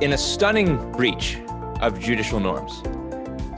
[0.00, 1.38] In a stunning breach
[1.80, 2.84] of judicial norms,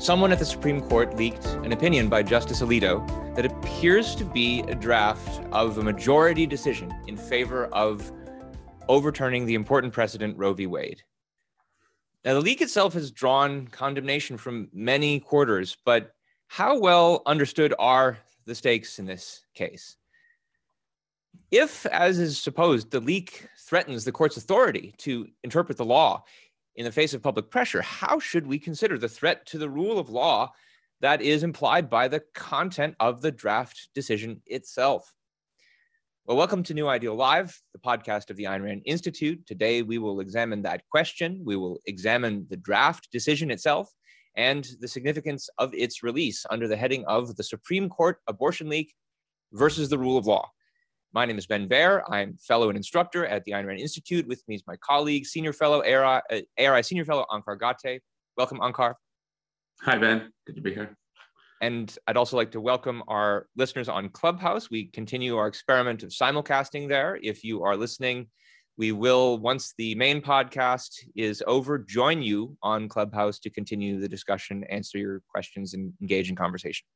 [0.02, 4.60] someone at the Supreme Court leaked an opinion by Justice Alito that appears to be
[4.60, 8.10] a draft of a majority decision in favor of
[8.88, 10.66] overturning the important precedent Roe v.
[10.66, 11.02] Wade.
[12.24, 16.14] Now, the leak itself has drawn condemnation from many quarters, but
[16.46, 18.16] how well understood are
[18.46, 19.98] the stakes in this case?
[21.50, 26.22] If, as is supposed, the leak threatens the court's authority to interpret the law
[26.76, 29.98] in the face of public pressure, how should we consider the threat to the rule
[29.98, 30.52] of law
[31.00, 35.12] that is implied by the content of the draft decision itself?
[36.24, 39.44] Well, welcome to New Ideal Live, the podcast of the Ayn Rand Institute.
[39.44, 41.42] Today, we will examine that question.
[41.44, 43.92] We will examine the draft decision itself
[44.36, 48.94] and the significance of its release under the heading of the Supreme Court Abortion Leak
[49.52, 50.48] versus the Rule of Law.
[51.12, 52.04] My name is Ben Bayer.
[52.08, 54.28] I'm fellow and instructor at the Ayn Rand Institute.
[54.28, 57.98] With me is my colleague, senior fellow, ARI, uh, ARI senior fellow, Onkar Ghate.
[58.36, 58.94] Welcome, Onkar.
[59.82, 60.30] Hi, Ben.
[60.46, 60.96] Good to be here.
[61.60, 64.70] And I'd also like to welcome our listeners on Clubhouse.
[64.70, 67.18] We continue our experiment of simulcasting there.
[67.20, 68.28] If you are listening,
[68.78, 74.08] we will, once the main podcast is over, join you on Clubhouse to continue the
[74.08, 76.86] discussion, answer your questions, and engage in conversation.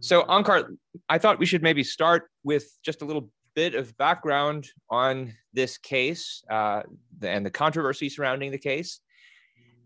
[0.00, 0.76] So, Onkar,
[1.10, 5.76] I thought we should maybe start with just a little bit of background on this
[5.76, 6.82] case uh,
[7.22, 9.00] and the controversy surrounding the case.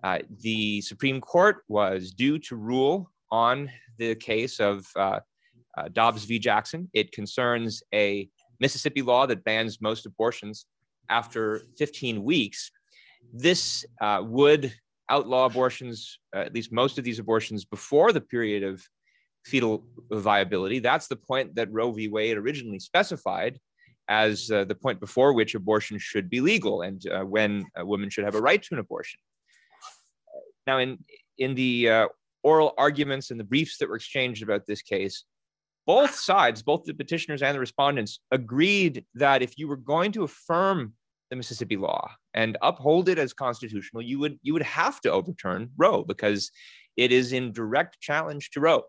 [0.05, 5.19] Uh, the Supreme Court was due to rule on the case of uh,
[5.77, 6.39] uh Dobbs v.
[6.39, 6.89] Jackson.
[6.93, 8.29] It concerns a
[8.61, 10.67] Mississippi law that bans most abortions
[11.09, 12.71] after 15 weeks.
[13.33, 14.73] This uh, would
[15.11, 18.87] outlaw abortions, uh, at least most of these abortions, before the period of
[19.45, 20.79] fetal viability.
[20.79, 22.09] That's the point that Roe v.
[22.09, 23.59] Wade originally specified
[24.09, 28.11] as uh, the point before which abortion should be legal and uh, when a woman
[28.11, 29.21] should have a right to an abortion.
[30.67, 30.99] Now, in
[31.39, 32.09] in the uh,
[32.43, 35.25] oral arguments and the briefs that were exchanged about this case,
[35.87, 40.25] both sides, both the petitioners and the respondents, agreed that if you were going to
[40.25, 40.95] affirm
[41.31, 45.71] the Mississippi law and uphold it as constitutional, you would you would have to overturn
[45.77, 46.51] Roe because
[46.97, 48.85] it is in direct challenge to Roe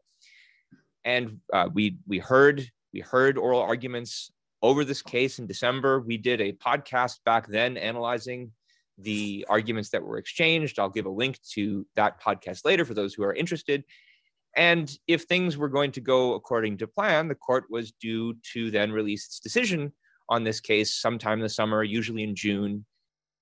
[1.05, 6.01] and uh, we we heard we heard oral arguments over this case in December.
[6.01, 8.51] We did a podcast back then analyzing
[8.97, 10.79] the arguments that were exchanged.
[10.79, 13.83] I'll give a link to that podcast later for those who are interested.
[14.55, 18.71] And if things were going to go according to plan, the court was due to
[18.71, 19.91] then release its decision
[20.29, 22.85] on this case sometime the summer, usually in June,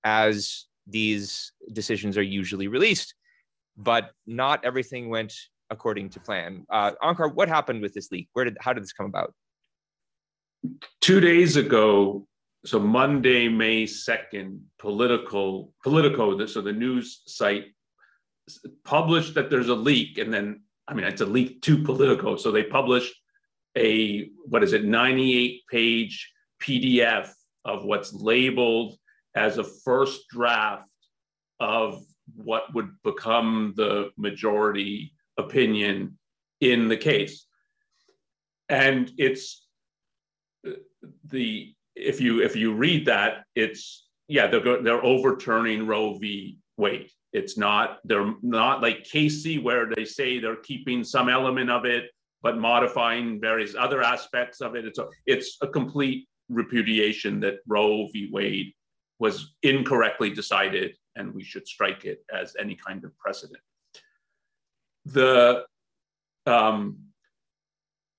[0.02, 3.14] as these decisions are usually released.
[3.76, 5.32] But not everything went
[5.74, 6.64] according to plan.
[6.70, 8.28] Uh, Onkar, what happened with this leak?
[8.32, 9.34] Where did how did this come about?
[11.02, 12.26] Two days ago,
[12.64, 17.66] so Monday, May second, political Politico, so the news site
[18.84, 22.50] published that there's a leak, and then I mean it's a leak to Politico, so
[22.50, 23.14] they published
[23.76, 27.28] a what is it, 98 page PDF
[27.66, 28.96] of what's labeled
[29.34, 30.88] as a first draft
[31.60, 32.02] of
[32.36, 36.18] what would become the majority opinion
[36.60, 37.46] in the case.
[38.68, 39.66] And it's
[40.66, 40.72] uh,
[41.26, 46.58] the if you if you read that, it's yeah they're they're overturning Roe v.
[46.76, 47.10] Wade.
[47.32, 52.10] It's not they're not like Casey where they say they're keeping some element of it
[52.42, 54.84] but modifying various other aspects of it.
[54.84, 58.28] It's a it's a complete repudiation that Roe v.
[58.30, 58.72] Wade
[59.18, 63.62] was incorrectly decided and we should strike it as any kind of precedent
[65.04, 65.64] the
[66.46, 66.98] um,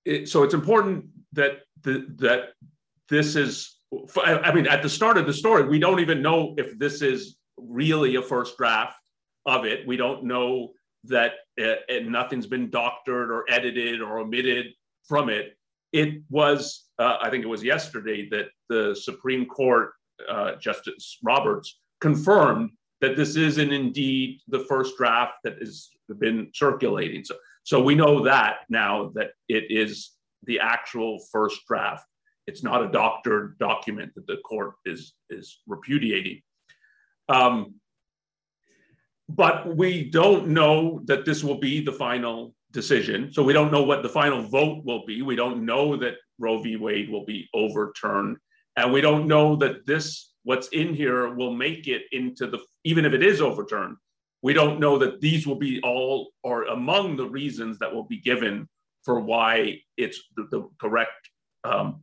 [0.03, 2.49] it, so it's important that the, that
[3.09, 3.77] this is
[4.23, 7.37] I mean at the start of the story we don't even know if this is
[7.57, 8.99] really a first draft
[9.45, 9.87] of it.
[9.87, 10.73] We don't know
[11.05, 14.67] that it, it, nothing's been doctored or edited or omitted
[15.07, 15.55] from it.
[15.93, 19.91] It was uh, i think it was yesterday that the supreme court
[20.29, 22.71] uh, justice roberts confirmed
[23.01, 27.23] that this isn't indeed the first draft that has been circulating.
[27.23, 30.11] So, so we know that now that it is
[30.43, 32.05] the actual first draft.
[32.47, 36.41] It's not a doctored document that the court is is repudiating.
[37.27, 37.75] Um,
[39.27, 43.33] but we don't know that this will be the final decision.
[43.33, 45.23] So we don't know what the final vote will be.
[45.23, 46.75] We don't know that Roe v.
[46.75, 48.37] Wade will be overturned.
[48.77, 53.05] And we don't know that this what's in here will make it into the even
[53.05, 53.97] if it is overturned
[54.45, 58.19] we don't know that these will be all or among the reasons that will be
[58.31, 58.67] given
[59.05, 61.23] for why it's the, the correct
[61.63, 62.01] um,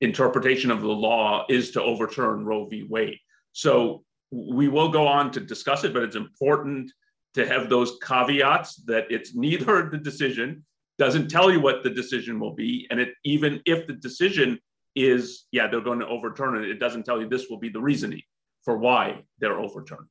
[0.00, 3.18] interpretation of the law is to overturn roe v wade
[3.52, 6.92] so we will go on to discuss it, but it's important
[7.34, 10.64] to have those caveats that it's neither the decision
[10.98, 14.58] doesn't tell you what the decision will be, and it even if the decision
[14.96, 17.80] is yeah they're going to overturn it, it doesn't tell you this will be the
[17.80, 18.22] reasoning
[18.64, 20.08] for why they're overturned.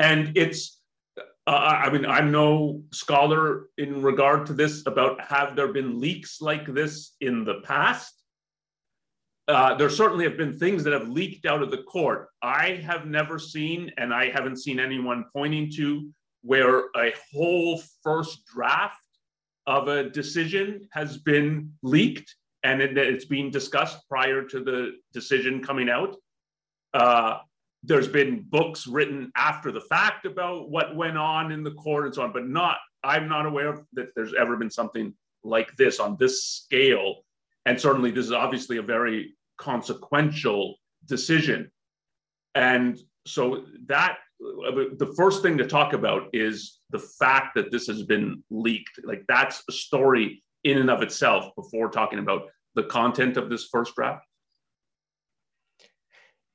[0.00, 0.80] And it's
[1.46, 6.40] uh, I mean, I'm no scholar in regard to this about have there been leaks
[6.40, 8.14] like this in the past?
[9.48, 12.28] Uh, there certainly have been things that have leaked out of the court.
[12.40, 16.08] I have never seen, and I haven't seen anyone pointing to,
[16.42, 19.02] where a whole first draft
[19.66, 25.62] of a decision has been leaked and it, it's being discussed prior to the decision
[25.62, 26.16] coming out.
[26.94, 27.38] Uh,
[27.82, 32.14] there's been books written after the fact about what went on in the court and
[32.14, 36.16] so on, but not, I'm not aware that there's ever been something like this on
[36.18, 37.24] this scale.
[37.64, 41.70] And certainly, this is obviously a very consequential decision.
[42.54, 48.02] And so, that the first thing to talk about is the fact that this has
[48.02, 49.00] been leaked.
[49.04, 52.42] Like, that's a story in and of itself before talking about
[52.74, 54.24] the content of this first draft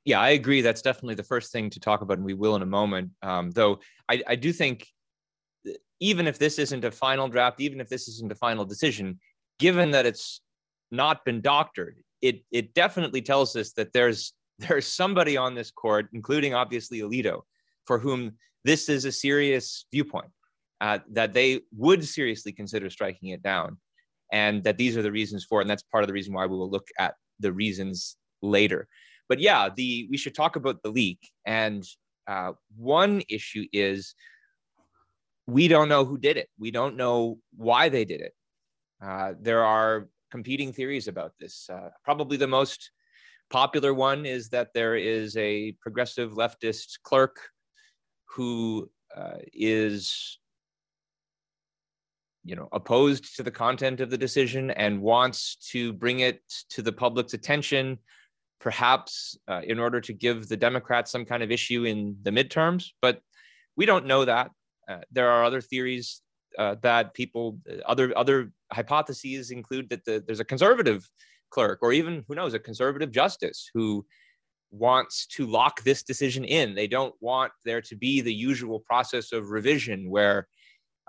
[0.06, 0.60] yeah, I agree.
[0.60, 3.10] That's definitely the first thing to talk about, and we will in a moment.
[3.22, 4.86] Um, though I, I do think,
[5.98, 9.18] even if this isn't a final draft, even if this isn't a final decision,
[9.58, 10.40] given that it's
[10.92, 16.06] not been doctored, it it definitely tells us that there's there's somebody on this court,
[16.12, 17.40] including obviously Alito,
[17.84, 20.30] for whom this is a serious viewpoint,
[20.80, 23.76] uh, that they would seriously consider striking it down,
[24.32, 25.64] and that these are the reasons for it.
[25.64, 28.86] And that's part of the reason why we will look at the reasons later
[29.28, 31.30] but yeah, the we should talk about the leak.
[31.44, 31.84] And
[32.26, 34.14] uh, one issue is
[35.46, 36.48] we don't know who did it.
[36.58, 38.32] We don't know why they did it.
[39.02, 41.68] Uh, there are competing theories about this.
[41.70, 42.90] Uh, probably the most
[43.50, 47.36] popular one is that there is a progressive leftist clerk
[48.24, 50.38] who uh, is
[52.44, 56.40] you know opposed to the content of the decision and wants to bring it
[56.70, 57.98] to the public's attention
[58.60, 62.88] perhaps uh, in order to give the Democrats some kind of issue in the midterms,
[63.02, 63.20] but
[63.76, 64.50] we don't know that.
[64.88, 66.22] Uh, there are other theories
[66.58, 71.08] uh, that people, other other hypotheses include that the, there's a conservative
[71.50, 74.04] clerk, or even who knows, a conservative justice who
[74.70, 76.74] wants to lock this decision in.
[76.74, 80.48] They don't want there to be the usual process of revision where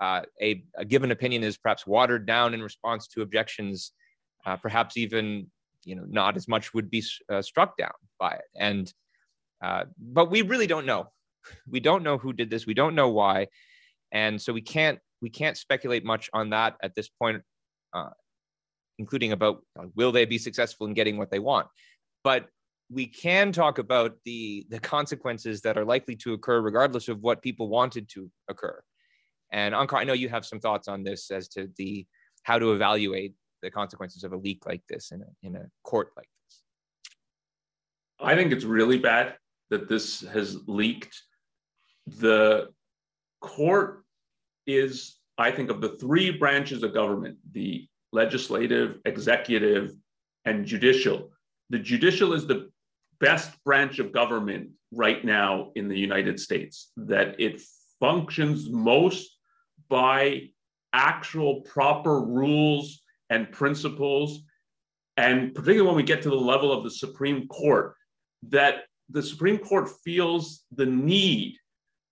[0.00, 3.92] uh, a, a, given opinion is perhaps watered down in response to objections,
[4.46, 5.50] uh, perhaps even
[5.84, 8.44] you know not as much would be uh, struck down by it.
[8.56, 8.92] And
[9.62, 11.08] uh, but we really don't know.
[11.68, 12.66] We don't know who did this.
[12.66, 13.48] We don't know why.
[14.12, 17.42] And so we can't we can't speculate much on that at this point
[17.94, 18.10] uh,
[18.98, 21.68] including about uh, will they be successful in getting what they want?
[22.24, 22.46] But
[22.90, 27.42] we can talk about the the consequences that are likely to occur regardless of what
[27.42, 28.80] people wanted to occur.
[29.52, 32.06] And Onkar, I know you have some thoughts on this as to the
[32.42, 36.10] how to evaluate the consequences of a leak like this in a, in a court
[36.16, 36.62] like this?
[38.20, 39.34] I think it's really bad
[39.70, 41.22] that this has leaked.
[42.06, 42.68] The
[43.40, 44.04] court
[44.66, 49.92] is, I think, of the three branches of government the legislative, executive,
[50.44, 51.30] and judicial.
[51.70, 52.70] The judicial is the
[53.20, 57.60] best branch of government right now in the United States, that it
[58.00, 59.36] functions most
[59.88, 60.48] by
[60.92, 64.42] actual proper rules and principles,
[65.16, 67.94] and particularly when we get to the level of the Supreme Court,
[68.48, 71.56] that the Supreme Court feels the need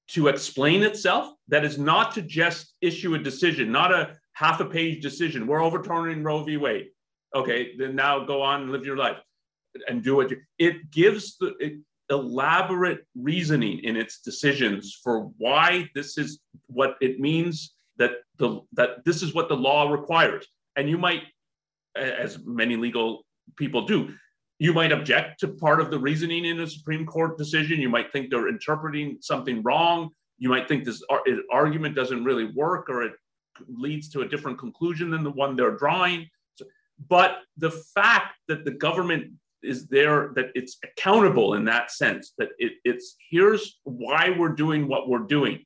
[0.09, 1.33] to explain itself.
[1.49, 5.47] That is not to just issue a decision, not a half a page decision.
[5.47, 6.57] We're overturning Roe v.
[6.57, 6.89] Wade.
[7.35, 9.19] Okay, then now go on and live your life
[9.89, 10.39] and do it.
[10.59, 11.75] It gives the it,
[12.09, 19.05] elaborate reasoning in its decisions for why this is what it means that the that
[19.05, 20.47] this is what the law requires
[20.77, 21.23] and you might,
[21.97, 23.25] as many legal
[23.57, 24.15] people do,
[24.59, 27.81] you might object to part of the reasoning in a Supreme Court decision.
[27.81, 30.11] You might think they're interpreting something wrong.
[30.39, 31.03] You might think this
[31.51, 33.13] argument doesn't really work or it
[33.69, 36.29] leads to a different conclusion than the one they're drawing.
[37.09, 42.51] But the fact that the government is there, that it's accountable in that sense, that
[42.59, 45.65] it, it's here's why we're doing what we're doing.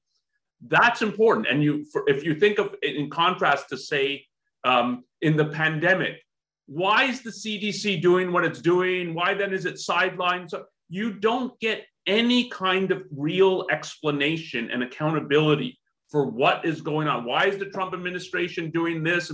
[0.66, 1.46] That's important.
[1.48, 4.24] And you, for, if you think of it in contrast to say
[4.64, 6.22] um, in the pandemic.
[6.66, 9.14] Why is the CDC doing what it's doing?
[9.14, 10.50] Why then is it sidelined?
[10.50, 15.78] So you don't get any kind of real explanation and accountability
[16.10, 17.24] for what is going on.
[17.24, 19.32] Why is the Trump administration doing this?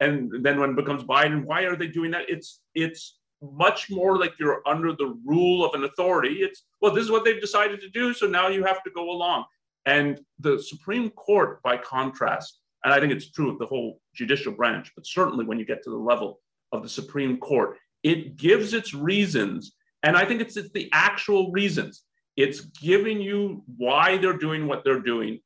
[0.00, 2.28] And then when it becomes Biden, why are they doing that?
[2.28, 6.38] It's it's much more like you're under the rule of an authority.
[6.40, 8.14] It's, well, this is what they've decided to do.
[8.14, 9.44] So now you have to go along.
[9.84, 14.52] And the Supreme Court, by contrast, and I think it's true of the whole judicial
[14.52, 16.38] branch, but certainly when you get to the level
[16.70, 19.74] of the Supreme Court, it gives its reasons.
[20.04, 22.04] And I think it's, it's the actual reasons.
[22.36, 25.40] It's giving you why they're doing what they're doing.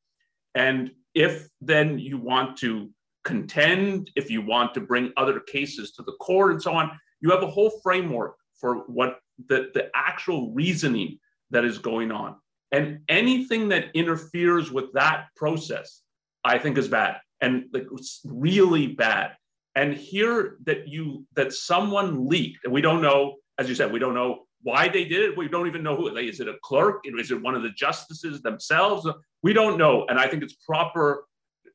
[0.55, 2.91] And if then you want to
[3.25, 6.91] contend, if you want to bring other cases to the court and so on,
[7.23, 9.19] you have a whole framework for what
[9.49, 11.19] the, the actual reasoning
[11.53, 12.37] that is going on.
[12.71, 16.03] And anything that interferes with that process,
[16.45, 17.87] I think is bad and like
[18.25, 19.33] really bad.
[19.75, 23.99] And here that you that someone leaked, and we don't know, as you said, we
[23.99, 25.39] don't know why they did it.
[25.39, 26.11] We don't even know who.
[26.11, 27.03] Like, is it a clerk?
[27.05, 29.09] Is it one of the justices themselves?
[29.43, 30.07] We don't know.
[30.09, 31.25] And I think it's proper.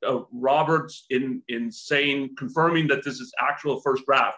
[0.06, 4.38] Uh, Roberts, in in saying confirming that this is actual first draft,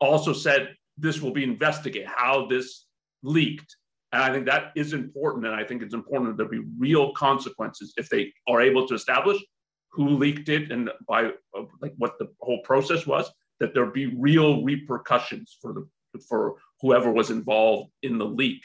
[0.00, 2.86] also said this will be investigated how this
[3.22, 3.76] leaked.
[4.12, 5.46] And I think that is important.
[5.46, 8.94] And I think it's important that there be real consequences if they are able to
[8.94, 9.38] establish
[9.94, 11.30] who leaked it and by
[11.80, 15.88] like what the whole process was, that there be real repercussions for the
[16.28, 18.62] for whoever was involved in the leak,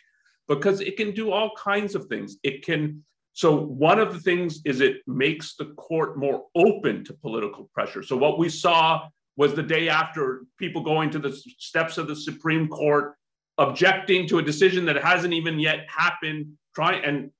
[0.47, 2.37] because it can do all kinds of things.
[2.43, 7.13] It can so one of the things is it makes the court more open to
[7.13, 8.03] political pressure.
[8.03, 9.07] So what we saw
[9.37, 13.15] was the day after people going to the steps of the Supreme Court
[13.57, 17.31] objecting to a decision that hasn't even yet happened, trying and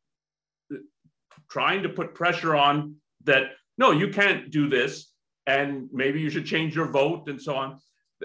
[1.49, 5.11] trying to put pressure on that no, you can't do this,
[5.47, 7.79] and maybe you should change your vote and so on.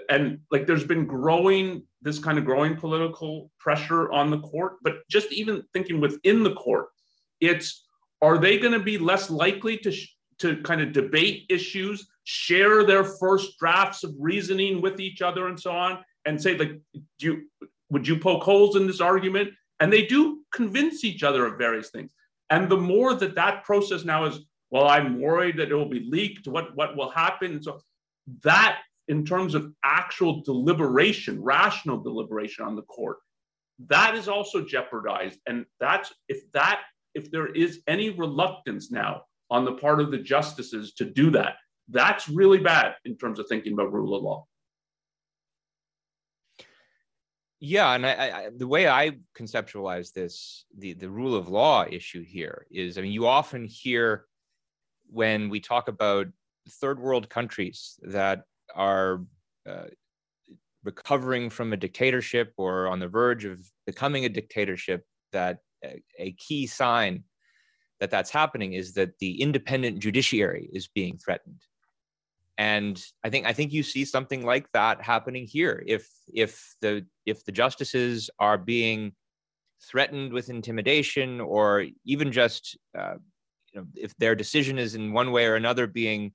[0.09, 5.07] And like there's been growing, this kind of growing political pressure on the court, but
[5.09, 6.87] just even thinking within the court,
[7.39, 7.85] it's
[8.21, 12.83] are they going to be less likely to, sh- to kind of debate issues, share
[12.83, 17.25] their first drafts of reasoning with each other and so on, and say, like, do
[17.27, 17.43] you
[17.89, 19.49] would you poke holes in this argument?
[19.79, 22.11] And they do convince each other of various things.
[22.49, 24.39] And the more that that process now is
[24.75, 26.49] well, I'm worried that it will be leaked.
[26.49, 27.63] What, what will happen?
[27.63, 27.79] So
[28.43, 33.19] that, in terms of actual deliberation, rational deliberation on the court,
[33.87, 35.39] that is also jeopardized.
[35.47, 36.81] And that's if that
[37.13, 41.53] if there is any reluctance now on the part of the justices to do that,
[41.87, 44.45] that's really bad in terms of thinking about rule of law.
[47.61, 52.25] Yeah, and I, I, the way I conceptualize this, the the rule of law issue
[52.25, 54.25] here is, I mean, you often hear
[55.09, 56.27] when we talk about
[56.69, 58.43] third world countries that
[58.75, 59.21] are
[59.69, 59.85] uh,
[60.83, 66.31] recovering from a dictatorship or on the verge of becoming a dictatorship, that a, a
[66.33, 67.23] key sign
[67.99, 71.61] that that's happening is that the independent judiciary is being threatened.
[72.57, 75.83] And i think i think you see something like that happening here.
[75.85, 79.13] If if the if the justices are being
[79.83, 83.15] threatened with intimidation or even just uh,
[83.75, 86.33] you know, if their decision is in one way or another being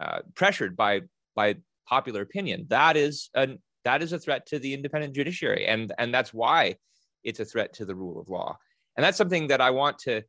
[0.00, 1.02] uh, pressured by
[1.36, 1.56] by
[1.88, 3.48] popular opinion, that is a
[3.84, 6.76] that is a threat to the independent judiciary, and and that's why
[7.22, 8.58] it's a threat to the rule of law.
[8.96, 10.22] And that's something that I want to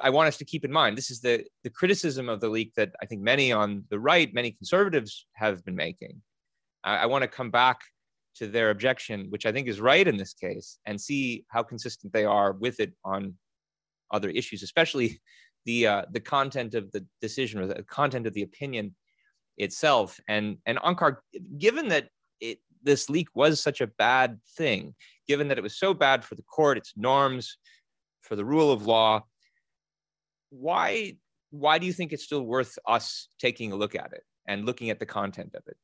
[0.00, 0.96] I want us to keep in mind.
[0.96, 4.32] This is the the criticism of the leak that I think many on the right,
[4.32, 6.20] many conservatives have been making.
[6.84, 7.80] I, I want to come back
[8.36, 12.12] to their objection, which I think is right in this case, and see how consistent
[12.12, 13.34] they are with it on
[14.10, 15.20] other issues, especially
[15.68, 18.94] the uh, the content of the decision or the content of the opinion
[19.58, 20.18] itself.
[20.26, 21.16] And and Onkar,
[21.58, 22.08] given that
[22.40, 24.94] it this leak was such a bad thing,
[25.26, 27.58] given that it was so bad for the court, its norms,
[28.22, 29.24] for the rule of law,
[30.48, 31.18] why
[31.50, 34.88] why do you think it's still worth us taking a look at it and looking
[34.88, 35.76] at the content of it?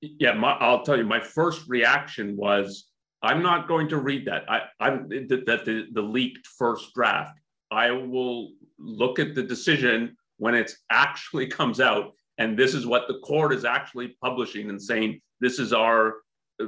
[0.00, 1.04] Yeah, my, I'll tell you.
[1.04, 2.86] My first reaction was,
[3.22, 4.42] I'm not going to read that.
[4.48, 7.39] I, I'm that the, the leaked first draft.
[7.70, 12.12] I will look at the decision when it actually comes out.
[12.38, 16.16] And this is what the court is actually publishing and saying, this is our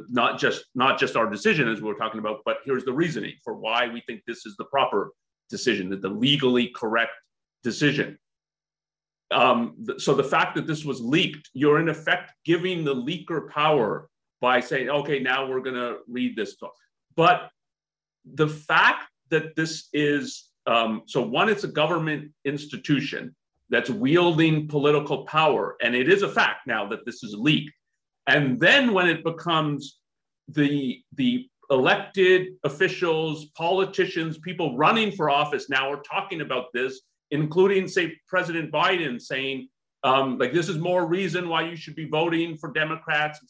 [0.09, 3.35] not just not just our decision as we are talking about, but here's the reasoning
[3.45, 5.13] for why we think this is the proper
[5.51, 7.13] decision, that the legally correct
[7.63, 8.19] decision.
[9.31, 14.09] Um, so the fact that this was leaked, you're in effect giving the leaker power
[14.41, 16.57] by saying, okay, now we're going to read this.
[17.17, 17.51] But
[18.25, 23.35] the fact that this is um, so one, it's a government institution
[23.71, 25.77] that's wielding political power.
[25.83, 27.73] And it is a fact now that this is leaked.
[28.27, 29.99] And then when it becomes
[30.49, 37.01] the, the elected officials, politicians, people running for office now are talking about this,
[37.31, 39.69] including, say, President Biden saying,
[40.05, 43.41] um, like, this is more reason why you should be voting for Democrats.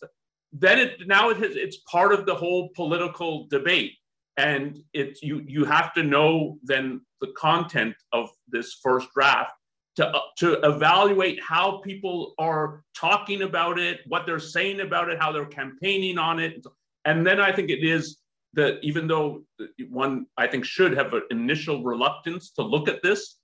[0.52, 3.92] then it now it has, it's part of the whole political debate
[4.36, 9.52] and it's you you have to know then the content of this first draft
[9.96, 15.20] to uh, to evaluate how people are talking about it what they're saying about it
[15.20, 16.64] how they're campaigning on it.
[17.04, 18.18] And then i think it is
[18.54, 19.44] that even though
[19.88, 23.38] one i think should have an initial reluctance to look at this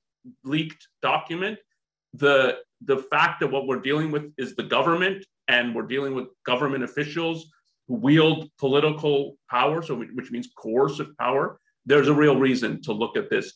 [0.45, 1.59] leaked document
[2.15, 6.29] the the fact that what we're dealing with is the government and we're dealing with
[6.45, 7.51] government officials
[7.89, 13.17] who wield political power, so which means coercive power, there's a real reason to look
[13.17, 13.55] at this.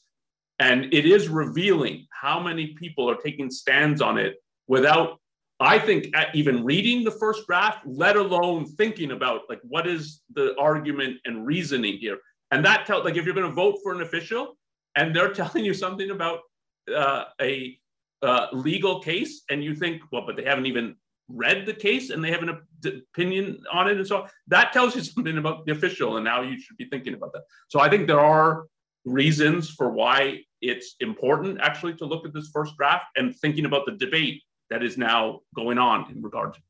[0.58, 4.36] And it is revealing how many people are taking stands on it
[4.68, 5.20] without,
[5.60, 10.58] I think, even reading the first draft, let alone thinking about like what is the
[10.58, 12.18] argument and reasoning here.
[12.50, 14.56] And that tells, like, if you're going to vote for an official
[14.96, 16.40] and they're telling you something about
[16.94, 17.78] uh, a
[18.22, 20.94] uh, legal case, and you think, well, but they haven't even
[21.32, 25.02] read the case and they have an opinion on it and so that tells you
[25.02, 27.42] something about the official and now you should be thinking about that.
[27.68, 28.66] So i think there are
[29.04, 33.84] reasons for why it's important actually to look at this first draft and thinking about
[33.86, 36.60] the debate that is now going on in regard to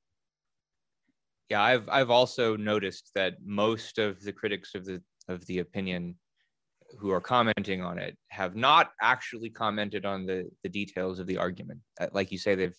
[1.51, 6.15] yeah i've i've also noticed that most of the critics of the of the opinion
[6.99, 11.39] who are commenting on it have not actually commented on the the details of the
[11.39, 11.81] argument.
[12.01, 12.77] Uh, like you say they've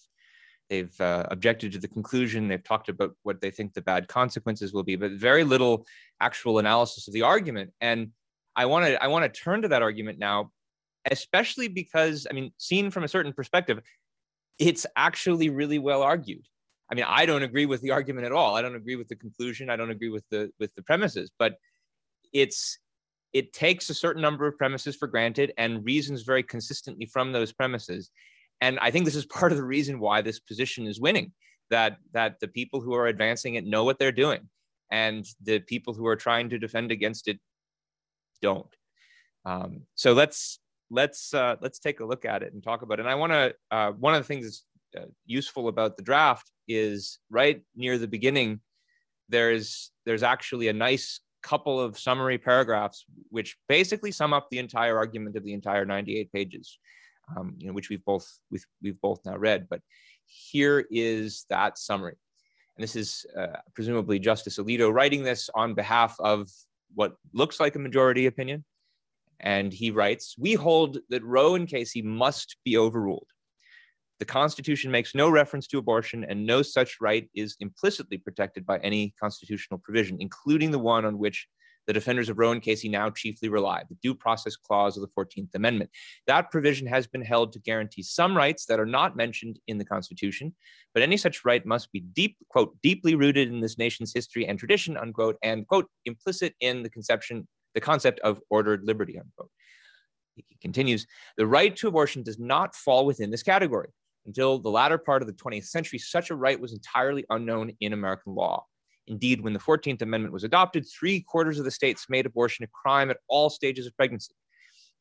[0.73, 2.47] They've uh, objected to the conclusion.
[2.47, 5.85] They've talked about what they think the bad consequences will be, but very little
[6.19, 7.69] actual analysis of the argument.
[7.79, 8.09] And
[8.55, 10.51] I want to I want to turn to that argument now,
[11.11, 13.81] especially because I mean, seen from a certain perspective,
[14.57, 16.47] it's actually really well argued.
[16.91, 18.55] I mean, I don't agree with the argument at all.
[18.55, 19.69] I don't agree with the conclusion.
[19.69, 21.57] I don't agree with the with the premises, but
[22.33, 22.79] it's
[23.31, 27.51] it takes a certain number of premises for granted and reasons very consistently from those
[27.51, 28.09] premises
[28.63, 31.33] and I think this is part of the reason why this position is winning.
[31.69, 34.47] That that the people who are advancing it know what they're doing,
[34.89, 37.39] and the people who are trying to defend against it
[38.41, 38.73] don't.
[39.45, 43.01] Um, so let's let's uh, let's take a look at it and talk about it.
[43.01, 44.45] And I want to uh, one of the things
[44.93, 48.61] that's uh, useful about the draft is right near the beginning.
[49.27, 54.95] There's there's actually a nice couple of summary paragraphs which basically sum up the entire
[54.95, 56.79] argument of the entire 98 pages
[57.35, 59.67] um, you know, which we've both we've, we've both now read.
[59.69, 59.81] But
[60.25, 62.15] here is that summary,
[62.77, 66.49] and this is uh, presumably Justice Alito writing this on behalf of
[66.95, 68.63] what looks like a majority opinion.
[69.39, 73.27] And he writes, "We hold that Roe and Casey must be overruled.
[74.19, 78.77] The Constitution makes no reference to abortion, and no such right is implicitly protected by
[78.79, 81.47] any constitutional provision, including the one on which
[81.87, 85.09] the defenders of Roe and Casey now chiefly rely, the due process clause of the
[85.09, 85.89] 14th Amendment.
[86.27, 89.85] That provision has been held to guarantee some rights that are not mentioned in the
[89.85, 90.53] Constitution,
[90.93, 94.57] but any such right must be deep, quote, deeply rooted in this nation's history and
[94.57, 99.49] tradition, unquote, and, quote, implicit in the conception, the concept of ordered liberty, unquote.
[100.35, 101.05] He continues,
[101.37, 103.89] the right to abortion does not fall within this category.
[104.25, 107.91] Until the latter part of the 20th century, such a right was entirely unknown in
[107.91, 108.65] American law.
[109.07, 112.67] Indeed, when the 14th Amendment was adopted, three quarters of the states made abortion a
[112.67, 114.33] crime at all stages of pregnancy.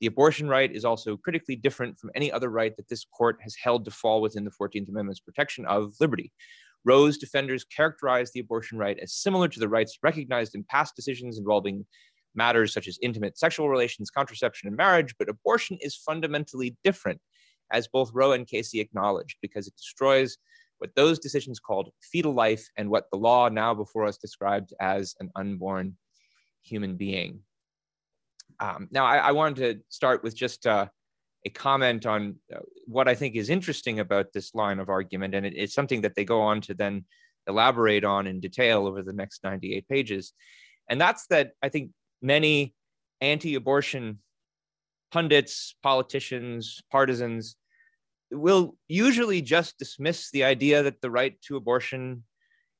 [0.00, 3.54] The abortion right is also critically different from any other right that this court has
[3.54, 6.32] held to fall within the 14th Amendment's protection of liberty.
[6.84, 11.38] Roe's defenders characterize the abortion right as similar to the rights recognized in past decisions
[11.38, 11.86] involving
[12.34, 17.20] matters such as intimate sexual relations, contraception, and marriage, but abortion is fundamentally different,
[17.70, 20.38] as both Roe and Casey acknowledged, because it destroys
[20.82, 25.14] what those decisions called fetal life and what the law now before us described as
[25.20, 25.96] an unborn
[26.64, 27.38] human being.
[28.58, 30.86] Um, now, I, I, wanted to start with just uh,
[31.46, 35.46] a comment on uh, what I think is interesting about this line of argument, and
[35.46, 37.04] it, it's something that they go on to then
[37.46, 40.32] elaborate on in detail over the next 98 pages.
[40.90, 42.74] And that's that I think many
[43.20, 44.18] anti abortion
[45.12, 47.56] pundits, politicians, partisans
[48.32, 52.24] will usually just dismiss the idea that the right to abortion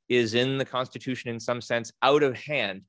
[0.09, 2.83] is in the Constitution in some sense out of hand,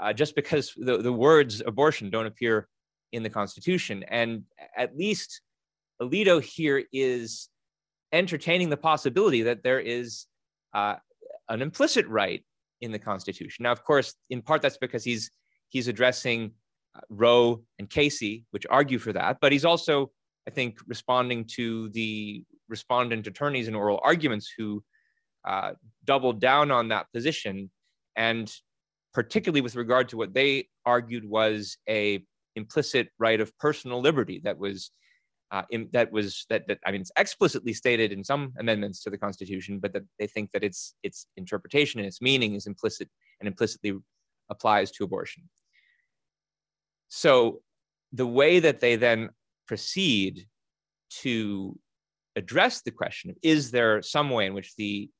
[0.00, 2.68] uh, just because the, the words abortion don't appear
[3.12, 4.04] in the Constitution.
[4.08, 4.44] And
[4.76, 5.40] at least
[6.00, 7.48] Alito here is
[8.12, 10.26] entertaining the possibility that there is
[10.74, 10.96] uh,
[11.48, 12.44] an implicit right
[12.80, 13.62] in the Constitution.
[13.64, 15.30] Now, of course, in part that's because he's
[15.68, 16.52] he's addressing
[16.94, 20.10] uh, Roe and Casey, which argue for that, but he's also
[20.46, 24.82] I think, responding to the respondent attorneys in oral arguments who
[25.46, 25.72] uh,
[26.04, 27.70] doubled down on that position,
[28.16, 28.52] and
[29.14, 32.24] particularly with regard to what they argued was a
[32.56, 34.90] implicit right of personal liberty that was
[35.52, 39.10] uh, in, that was that, that I mean, it's explicitly stated in some amendments to
[39.10, 43.08] the Constitution, but that they think that its its interpretation and its meaning is implicit
[43.38, 43.92] and implicitly
[44.50, 45.42] applies to abortion.
[47.08, 47.60] So
[48.12, 49.28] the way that they then
[49.66, 50.46] proceed
[51.20, 51.78] to
[52.36, 55.10] address the question of is there some way in which the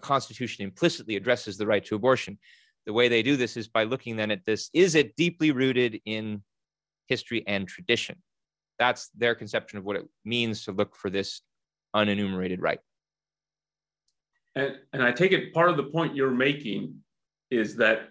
[0.00, 2.38] Constitution implicitly addresses the right to abortion?
[2.86, 6.00] The way they do this is by looking then at this is it deeply rooted
[6.04, 6.42] in
[7.06, 8.16] history and tradition?
[8.78, 11.42] That's their conception of what it means to look for this
[11.94, 12.80] unenumerated right.
[14.56, 16.96] And, and I take it part of the point you're making
[17.50, 18.08] is that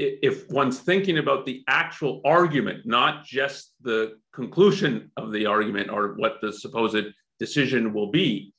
[0.00, 6.14] if one's thinking about the actual argument, not just the conclusion of the argument or
[6.14, 7.04] what the supposed
[7.38, 8.52] decision will be,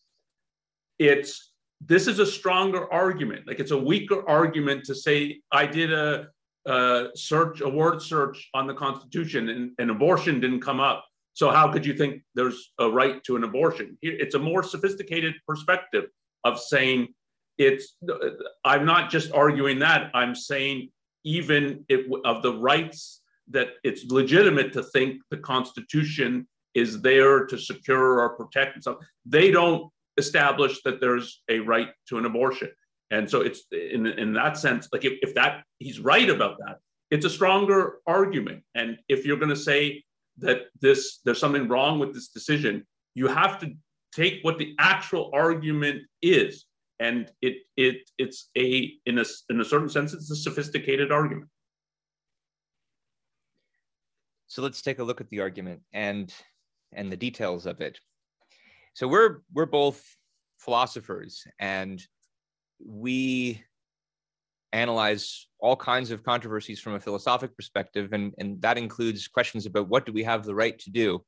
[1.00, 1.52] it's
[1.84, 3.48] this is a stronger argument.
[3.48, 6.28] Like it's a weaker argument to say I did a,
[6.68, 11.04] a search, a word search on the Constitution, and, and abortion didn't come up.
[11.34, 13.98] So how could you think there's a right to an abortion?
[14.04, 16.06] It's a more sophisticated perspective
[16.44, 17.08] of saying
[17.58, 17.98] it's.
[18.64, 20.12] I'm not just arguing that.
[20.14, 20.90] I'm saying
[21.24, 27.58] even if, of the rights that it's legitimate to think the Constitution is there to
[27.58, 28.98] secure or protect stuff.
[29.26, 32.70] They don't establish that there's a right to an abortion.
[33.12, 36.78] And so it's in, in that sense, like if, if that he's right about that,
[37.10, 38.64] it's a stronger argument.
[38.74, 40.04] And if you're going to say
[40.38, 43.74] that this there's something wrong with this decision, you have to
[44.16, 46.66] take what the actual argument is
[47.02, 51.50] and it it it's a in a in a certain sense it's a sophisticated argument.
[54.48, 56.34] So let's take a look at the argument and
[56.94, 58.00] and the details of it.
[58.94, 60.04] So we're we're both
[60.60, 62.00] philosophers and
[62.86, 63.64] we
[64.74, 69.90] analyze all kinds of controversies from a philosophic perspective and and that includes questions about
[69.90, 71.24] what do we have the right to do.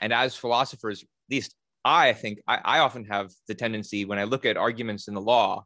[0.00, 1.54] And as philosophers at least
[1.88, 5.22] I think I, I often have the tendency when I look at arguments in the
[5.22, 5.64] law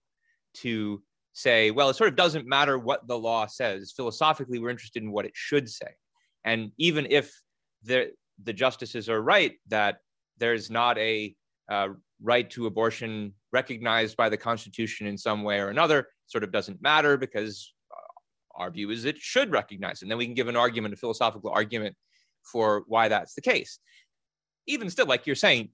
[0.58, 3.92] to say, well, it sort of doesn't matter what the law says.
[3.96, 5.88] Philosophically, we're interested in what it should say.
[6.44, 7.36] And even if
[7.82, 8.12] the,
[8.44, 9.96] the justices are right that
[10.38, 11.34] there's not a
[11.68, 11.88] uh,
[12.22, 16.80] right to abortion recognized by the Constitution in some way or another, sort of doesn't
[16.80, 20.02] matter because uh, our view is it should recognize.
[20.02, 21.96] And then we can give an argument, a philosophical argument
[22.44, 23.80] for why that's the case.
[24.66, 25.70] Even still, like you're saying,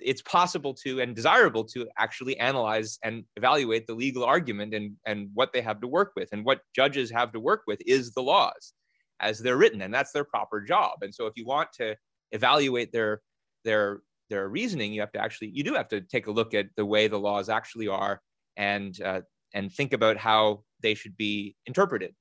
[0.00, 5.28] it's possible to and desirable to actually analyze and evaluate the legal argument and, and
[5.34, 6.30] what they have to work with.
[6.32, 8.72] And what judges have to work with is the laws
[9.20, 11.02] as they're written, and that's their proper job.
[11.02, 11.96] And so if you want to
[12.32, 13.20] evaluate their
[13.64, 16.66] their their reasoning, you have to actually you do have to take a look at
[16.76, 18.20] the way the laws actually are
[18.56, 19.20] and uh,
[19.54, 22.14] and think about how they should be interpreted.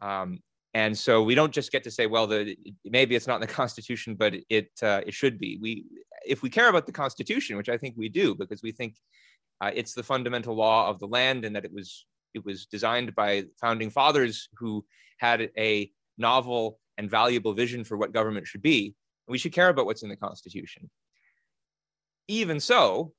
[0.00, 0.40] Um,
[0.76, 3.54] and so we don't just get to say, well, the maybe it's not in the
[3.62, 5.58] Constitution, but it uh, it should be.
[5.58, 5.86] We
[6.26, 8.96] if we care about the Constitution, which I think we do, because we think
[9.62, 13.14] uh, it's the fundamental law of the land and that it was it was designed
[13.14, 14.84] by founding fathers who
[15.16, 18.94] had a novel and valuable vision for what government should be.
[19.28, 20.90] We should care about what's in the Constitution.
[22.28, 23.14] Even so,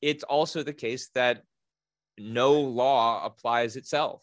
[0.00, 1.42] it's also the case that
[2.16, 4.22] no law applies itself.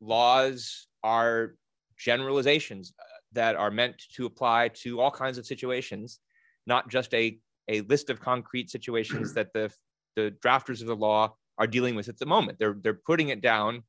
[0.00, 1.54] Laws are
[1.98, 6.20] generalizations uh, that are meant to apply to all kinds of situations
[6.68, 9.72] not just a, a list of concrete situations that the,
[10.14, 12.58] the drafters of the law are dealing with at the moment.
[12.60, 13.82] They're, they're putting it down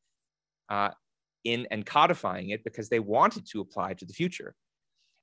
[0.69, 0.91] uh,
[1.43, 4.55] in and codifying it because they want it to apply to the future.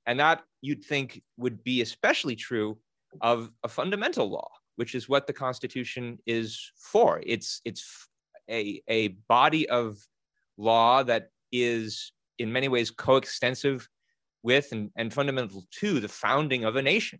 [0.05, 2.77] And that you'd think would be especially true
[3.19, 7.21] of a fundamental law, which is what the Constitution is for.
[7.25, 8.07] It's, it's
[8.49, 9.97] a, a body of
[10.57, 13.87] law that is in many ways coextensive
[14.43, 17.19] with and, and fundamental to the founding of a nation.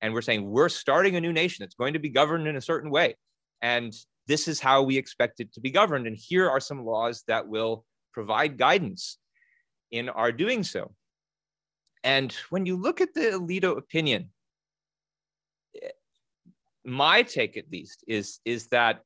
[0.00, 2.60] And we're saying we're starting a new nation that's going to be governed in a
[2.60, 3.16] certain way.
[3.62, 3.94] And
[4.26, 6.06] this is how we expect it to be governed.
[6.06, 9.18] And here are some laws that will provide guidance
[9.90, 10.94] in our doing so.
[12.02, 14.30] And when you look at the alito opinion
[16.84, 19.00] my take at least is is that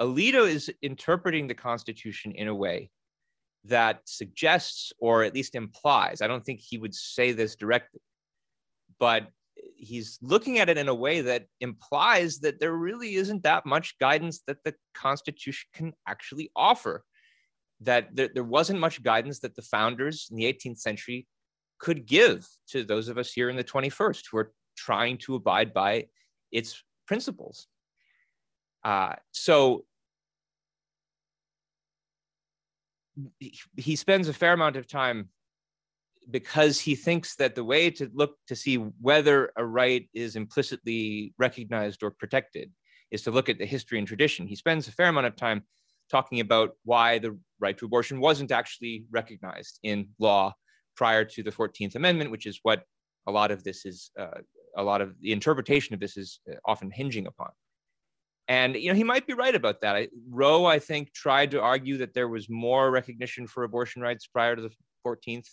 [0.00, 2.90] alito is interpreting the constitution in a way
[3.64, 8.00] that suggests or at least implies i don't think he would say this directly
[8.98, 9.28] but
[9.76, 13.98] he's looking at it in a way that implies that there really isn't that much
[13.98, 17.04] guidance that the Constitution can actually offer.
[17.80, 21.26] That there, there wasn't much guidance that the founders in the 18th century
[21.78, 25.72] could give to those of us here in the 21st who are trying to abide
[25.72, 26.06] by
[26.50, 27.68] its principles.
[28.84, 29.84] Uh, so
[33.76, 35.28] he spends a fair amount of time
[36.30, 41.32] because he thinks that the way to look to see whether a right is implicitly
[41.38, 42.70] recognized or protected
[43.10, 44.46] is to look at the history and tradition.
[44.46, 45.62] He spends a fair amount of time
[46.10, 50.54] talking about why the right to abortion wasn't actually recognized in law
[50.96, 52.82] prior to the 14th Amendment, which is what
[53.26, 54.40] a lot of this is, uh,
[54.76, 57.50] a lot of the interpretation of this is uh, often hinging upon.
[58.48, 59.94] And you know, he might be right about that.
[59.94, 64.26] I, Roe, I think, tried to argue that there was more recognition for abortion rights
[64.26, 64.70] prior to the
[65.06, 65.46] 14th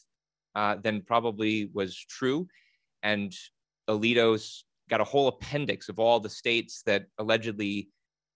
[0.55, 2.47] uh, than probably was true.
[3.03, 3.35] And
[3.89, 7.89] Alito's got a whole appendix of all the states that allegedly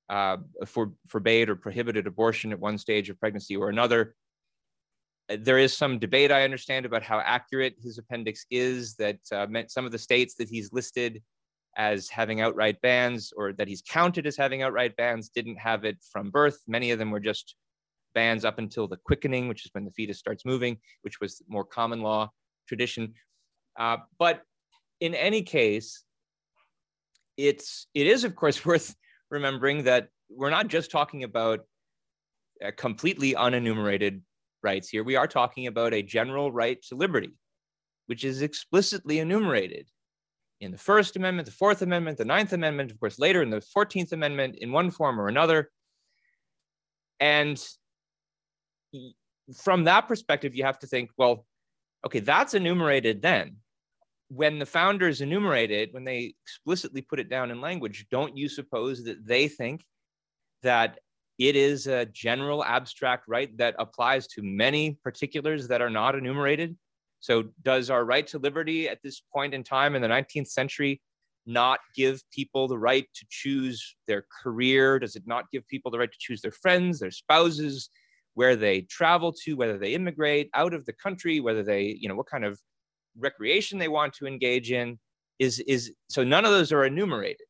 [0.10, 4.16] uh, for, forbade or prohibited abortion at one stage of pregnancy or another.
[5.30, 8.96] There is some debate, I understand, about how accurate his appendix is.
[8.96, 11.22] That uh, meant some of the states that he's listed
[11.80, 15.98] as having outright bans or that he's counted as having outright bans didn't have it
[16.12, 16.60] from birth.
[16.68, 17.56] Many of them were just
[18.14, 21.64] bans up until the quickening, which is when the fetus starts moving, which was more
[21.64, 22.30] common law
[22.68, 23.14] tradition.
[23.80, 24.42] Uh, but
[25.00, 26.04] in any case,
[27.38, 28.94] it's it is of course worth
[29.32, 31.62] remembering that we're not just talking about
[32.76, 34.20] completely unenumerated
[34.62, 35.06] rights here.
[35.06, 37.32] We are talking about a general right to liberty,
[38.08, 39.88] which is explicitly enumerated
[40.62, 43.64] in the First Amendment, the Fourth Amendment, the Ninth Amendment, of course, later in the
[43.76, 45.70] 14th Amendment in one form or another.
[47.20, 47.62] And
[49.56, 51.46] from that perspective, you have to think, well,
[52.06, 53.58] okay, that's enumerated then.
[54.30, 59.04] When the founders enumerated, when they explicitly put it down in language, don't you suppose
[59.06, 59.84] that they think
[60.62, 61.00] that
[61.40, 66.78] it is a general abstract right that applies to many particulars that are not enumerated?
[67.20, 71.02] So, does our right to liberty at this point in time in the 19th century
[71.46, 75.00] not give people the right to choose their career?
[75.00, 77.90] Does it not give people the right to choose their friends, their spouses,
[78.36, 82.16] where they travel to, whether they immigrate out of the country, whether they, you know,
[82.16, 82.60] what kind of
[83.18, 84.98] recreation they want to engage in?
[85.40, 87.48] Is is so none of those are enumerated.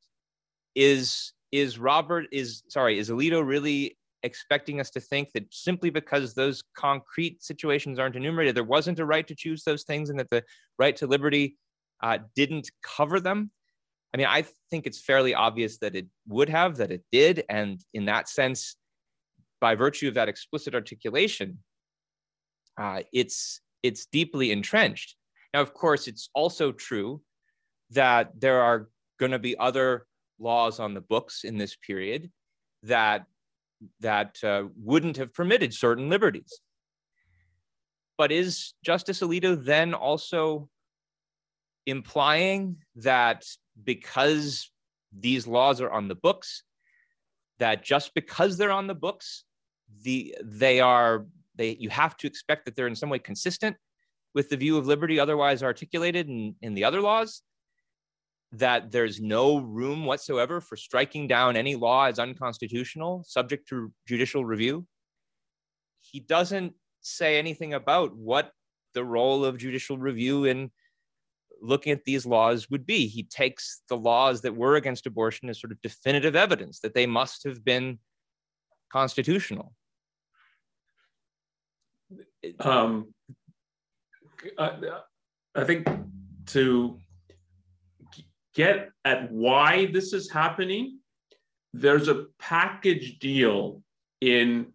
[0.75, 6.33] Is is Robert is sorry, is Alito really expecting us to think that simply because
[6.33, 10.29] those concrete situations aren't enumerated, there wasn't a right to choose those things and that
[10.29, 10.43] the
[10.77, 11.57] right to liberty
[12.01, 13.51] uh, didn't cover them.
[14.13, 17.43] I mean, I think it's fairly obvious that it would have, that it did.
[17.49, 18.75] And in that sense,
[19.61, 21.59] by virtue of that explicit articulation,
[22.79, 25.15] uh, it's, it's deeply entrenched.
[25.53, 27.21] Now, of course, it's also true
[27.91, 30.05] that there are going to be other
[30.39, 32.31] laws on the books in this period
[32.83, 33.25] that
[33.99, 36.61] that uh, wouldn't have permitted certain liberties.
[38.17, 40.69] But is Justice Alito then also
[41.85, 43.45] implying that
[43.83, 44.69] because
[45.17, 46.63] these laws are on the books,
[47.59, 49.45] that just because they're on the books,
[50.03, 53.75] the they are they you have to expect that they're in some way consistent
[54.35, 57.41] with the view of liberty otherwise articulated in, in the other laws?
[58.51, 64.43] That there's no room whatsoever for striking down any law as unconstitutional, subject to judicial
[64.43, 64.85] review.
[65.99, 68.51] He doesn't say anything about what
[68.93, 70.71] the role of judicial review in
[71.61, 73.07] looking at these laws would be.
[73.07, 77.05] He takes the laws that were against abortion as sort of definitive evidence that they
[77.05, 77.99] must have been
[78.91, 79.73] constitutional.
[82.59, 83.13] Um,
[84.57, 84.71] I,
[85.55, 85.87] I think
[86.47, 86.99] to
[88.55, 90.99] get at why this is happening,
[91.73, 93.81] there's a package deal
[94.21, 94.67] in.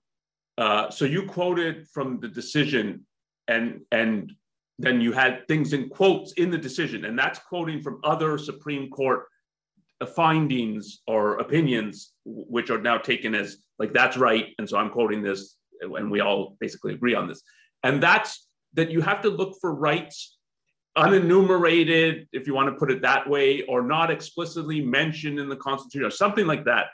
[0.56, 3.04] Uh, so you quoted from the decision,
[3.48, 4.32] and and
[4.78, 8.88] then you had things in quotes in the decision, and that's quoting from other Supreme
[8.90, 9.24] Court
[10.06, 15.22] findings or opinions, which are now taken as like that's right, and so I'm quoting
[15.22, 17.42] this, and we all basically agree on this,
[17.82, 20.33] and that's that you have to look for rights
[20.96, 25.56] unenumerated, if you want to put it that way, or not explicitly mentioned in the
[25.56, 26.86] Constitution, or something like that,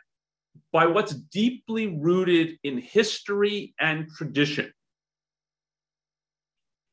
[0.73, 4.73] by what's deeply rooted in history and tradition.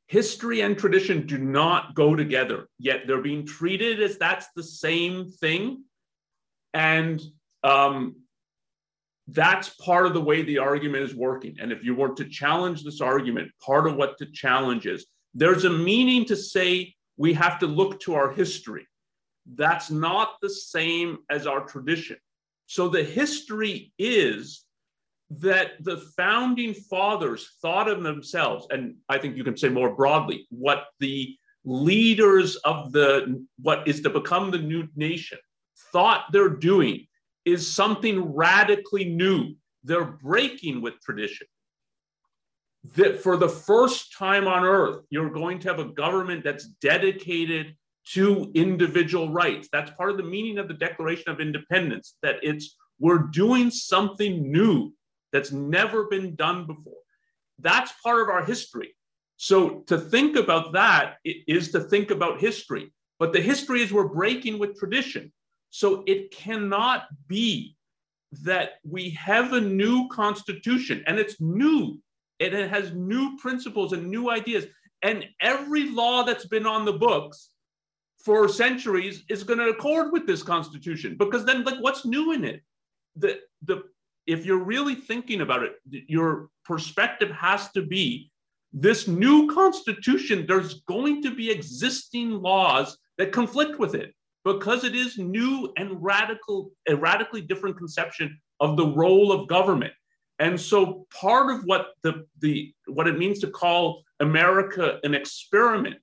[0.08, 5.30] History and tradition do not go together, yet they're being treated as that's the same
[5.30, 5.84] thing.
[6.74, 7.22] And
[7.64, 8.16] um,
[9.28, 11.58] that's part of the way the argument is working.
[11.60, 15.66] And if you were to challenge this argument, part of what the challenge is, there's
[15.66, 18.88] a meaning to say we have to look to our history.
[19.56, 22.18] That's not the same as our tradition.
[22.68, 24.66] So the history is
[25.30, 30.48] that the founding fathers thought of themselves, and I think you can say more broadly,
[30.50, 35.38] what the leaders of the what is to become the new nation
[35.92, 37.06] thought they're doing
[37.44, 39.54] is something radically new.
[39.84, 41.48] They're breaking with tradition.
[42.96, 47.76] That for the first time on earth, you're going to have a government that's dedicated
[48.14, 49.68] to individual rights.
[49.72, 54.52] That's part of the meaning of the Declaration of Independence, that it's we're doing something
[54.52, 54.94] new
[55.32, 57.02] that's never been done before.
[57.60, 58.96] That's part of our history.
[59.36, 62.92] So to think about that is to think about history.
[63.20, 65.32] But the history is we're breaking with tradition.
[65.70, 67.76] So it cannot be
[68.44, 72.00] that we have a new constitution and it's new
[72.40, 74.66] and it has new principles and new ideas.
[75.02, 77.50] And every law that's been on the books
[78.24, 82.44] for centuries is going to accord with this constitution because then like what's new in
[82.44, 82.62] it?
[83.16, 83.84] The the
[84.26, 88.30] if you're really thinking about it, your perspective has to be
[88.74, 94.96] this new constitution, there's going to be existing laws that conflict with it because it
[94.96, 99.94] is new and radical, a radically different conception of the role of government.
[100.40, 105.98] And so part of what the, the what it means to call America an experiment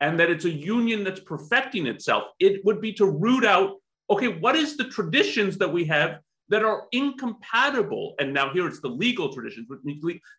[0.00, 3.76] and that it's a union that's perfecting itself, it would be to root out,
[4.08, 8.80] okay, what is the traditions that we have that are incompatible, and now here it's
[8.80, 9.68] the legal traditions,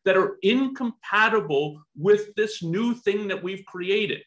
[0.05, 4.21] that are incompatible with this new thing that we've created.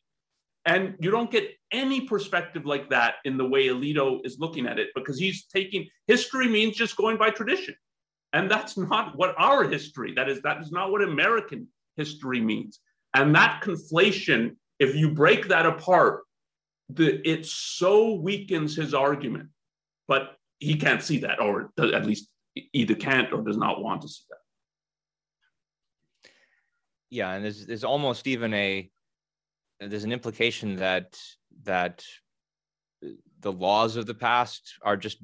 [0.65, 4.79] And you don't get any perspective like that in the way Alito is looking at
[4.79, 7.75] it, because he's taking history means just going by tradition.
[8.33, 12.81] And that's not what our history, that is, that is not what American history means.
[13.15, 16.23] And that conflation, if you break that apart,
[16.89, 19.49] the, it so weakens his argument.
[20.09, 22.29] But he can't see that, or at least
[22.73, 26.31] either can't or does not want to see that.
[27.11, 28.91] Yeah, and there's there's almost even a
[29.81, 31.19] there's an implication that
[31.65, 32.05] that
[33.41, 35.19] the laws of the past are just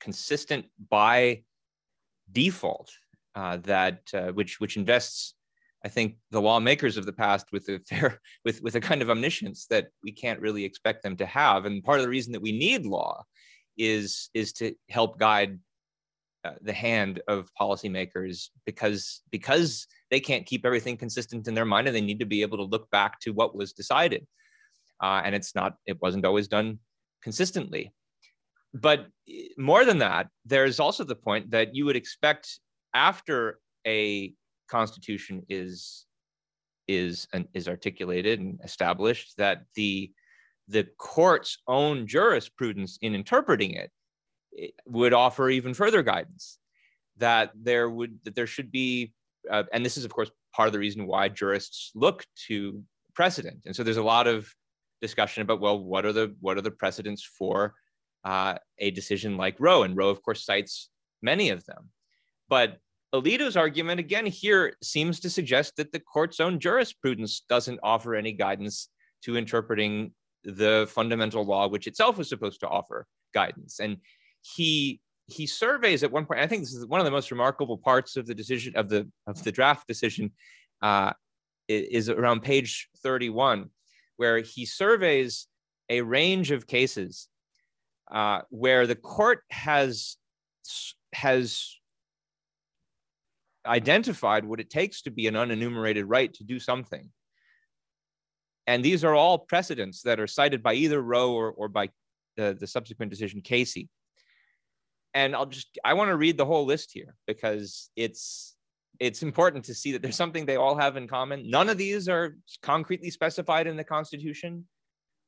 [0.00, 1.42] consistent by
[2.32, 2.90] default.
[3.34, 5.34] Uh, that uh, which which invests,
[5.82, 9.08] I think, the lawmakers of the past with a fair with with a kind of
[9.08, 11.64] omniscience that we can't really expect them to have.
[11.64, 13.24] And part of the reason that we need law
[13.78, 15.58] is is to help guide
[16.44, 21.86] uh, the hand of policymakers because because they can't keep everything consistent in their mind
[21.86, 24.26] and they need to be able to look back to what was decided
[25.00, 26.80] uh, and it's not it wasn't always done
[27.22, 27.92] consistently
[28.74, 32.60] but eh, more than that there's also the point that you would expect
[32.94, 34.32] after a
[34.68, 36.06] constitution is
[36.88, 40.10] is and is articulated and established that the
[40.68, 43.90] the court's own jurisprudence in interpreting it,
[44.52, 46.58] it would offer even further guidance.
[47.18, 49.12] That there would that there should be
[49.50, 52.82] uh, and this is of course part of the reason why jurists look to
[53.14, 53.62] precedent.
[53.66, 54.48] And so there's a lot of
[55.00, 57.74] discussion about well what are the what are the precedents for
[58.24, 60.88] uh, a decision like roe and roe of course cites
[61.22, 61.88] many of them
[62.48, 62.78] but
[63.14, 68.32] alito's argument again here seems to suggest that the court's own jurisprudence doesn't offer any
[68.32, 68.88] guidance
[69.22, 70.12] to interpreting
[70.44, 73.80] the fundamental law, which itself was supposed to offer guidance.
[73.80, 73.98] And
[74.40, 76.40] he he surveys at one point.
[76.40, 79.08] I think this is one of the most remarkable parts of the decision of the
[79.26, 80.32] of the draft decision.
[80.80, 81.12] Uh,
[81.68, 83.70] is around page 31,
[84.16, 85.46] where he surveys
[85.88, 87.28] a range of cases
[88.12, 90.16] uh, where the court has
[91.12, 91.76] has
[93.66, 97.10] identified what it takes to be an unenumerated right to do something
[98.66, 101.90] and these are all precedents that are cited by either Roe or, or by
[102.36, 103.88] the, the subsequent decision, Casey.
[105.14, 108.56] And I'll just, I want to read the whole list here because it's,
[109.00, 111.50] it's important to see that there's something they all have in common.
[111.50, 114.66] None of these are concretely specified in the Constitution.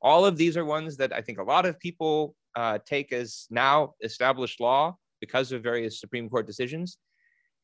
[0.01, 3.47] All of these are ones that I think a lot of people uh, take as
[3.49, 6.97] now established law because of various Supreme Court decisions.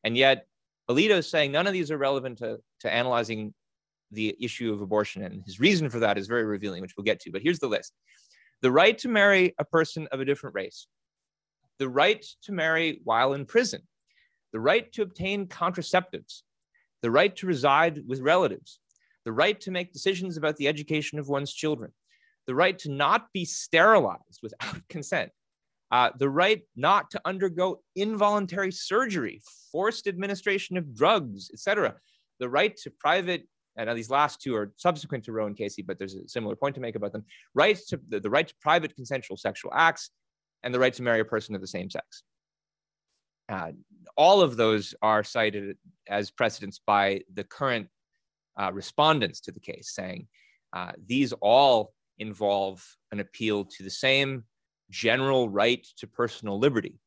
[0.04, 0.46] And yet,
[0.90, 3.54] Alito is saying none of these are relevant to, to analyzing
[4.10, 5.22] the issue of abortion.
[5.22, 7.30] And his reason for that is very revealing, which we'll get to.
[7.30, 7.92] But here's the list
[8.60, 10.86] the right to marry a person of a different race,
[11.78, 13.82] the right to marry while in prison,
[14.52, 16.42] the right to obtain contraceptives,
[17.02, 18.78] the right to reside with relatives,
[19.24, 21.92] the right to make decisions about the education of one's children,
[22.46, 25.30] the right to not be sterilized without consent,
[25.90, 29.40] uh, the right not to undergo involuntary surgery,
[29.70, 31.94] forced administration of drugs, etc.,
[32.40, 35.82] the right to private and now these last two are subsequent to Roe and Casey,
[35.82, 37.24] but there's a similar point to make about them.
[37.54, 40.10] Rights to the, the right to private consensual sexual acts
[40.62, 42.22] and the right to marry a person of the same sex.
[43.48, 43.72] Uh,
[44.16, 45.76] all of those are cited
[46.08, 47.88] as precedents by the current
[48.60, 50.26] uh, respondents to the case, saying
[50.72, 54.44] uh, these all involve an appeal to the same
[54.90, 56.98] general right to personal liberty.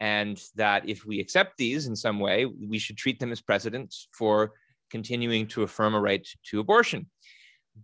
[0.00, 4.08] And that if we accept these in some way, we should treat them as precedents
[4.12, 4.52] for
[4.90, 7.08] continuing to affirm a right to abortion.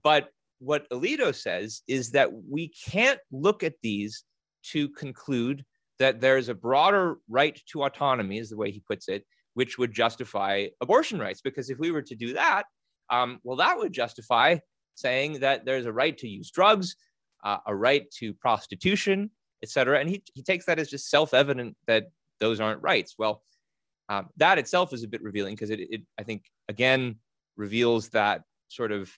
[0.02, 0.28] But
[0.58, 4.24] what Alito says is that we can't look at these
[4.72, 5.64] to conclude
[5.98, 9.92] that there's a broader right to autonomy, is the way he puts it, which would
[9.92, 11.40] justify abortion rights.
[11.40, 12.64] Because if we were to do that,
[13.10, 14.58] um, well, that would justify
[14.98, 16.96] saying that there's a right to use drugs,
[17.44, 19.30] uh, a right to prostitution,
[19.62, 19.98] et cetera.
[20.00, 22.06] And he, he takes that as just self evident that
[22.40, 23.14] those aren't rights.
[23.18, 23.42] Well,
[24.08, 27.16] um, that itself is a bit revealing because it, it, I think, again,
[27.56, 29.10] reveals that sort of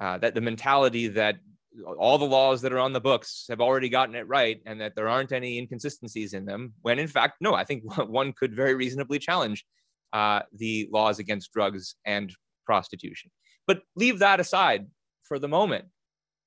[0.00, 1.36] uh, that the mentality that
[1.98, 4.94] all the laws that are on the books have already gotten it right and that
[4.96, 8.74] there aren't any inconsistencies in them when in fact no i think one could very
[8.74, 9.64] reasonably challenge
[10.12, 12.34] uh, the laws against drugs and
[12.66, 13.30] prostitution
[13.70, 14.82] but leave that aside
[15.22, 15.84] for the moment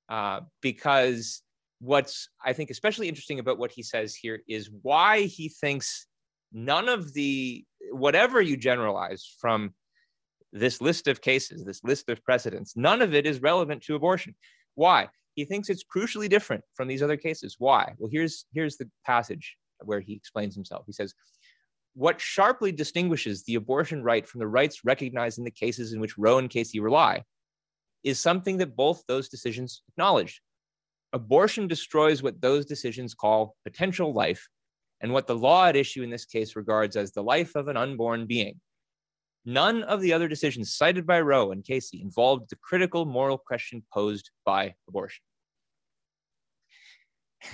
[0.10, 1.42] uh, because
[1.80, 6.08] what's i think especially interesting about what he says here is why he thinks
[6.54, 9.74] none of the whatever you generalize from
[10.54, 14.36] this list of cases, this list of precedents, none of it is relevant to abortion.
[14.76, 15.10] Why?
[15.34, 17.56] He thinks it's crucially different from these other cases.
[17.58, 17.94] Why?
[17.98, 20.84] Well, here's, here's the passage where he explains himself.
[20.86, 21.16] He says,
[21.96, 26.18] What sharply distinguishes the abortion right from the rights recognized in the cases in which
[26.18, 27.24] Roe and Casey rely
[28.04, 30.42] is something that both those decisions acknowledge.
[31.14, 34.48] Abortion destroys what those decisions call potential life
[35.02, 37.78] and what the law at issue in this case regards as the life of an
[37.78, 38.60] unborn being.
[39.46, 43.84] None of the other decisions cited by Roe and Casey involved the critical moral question
[43.94, 45.24] posed by abortion.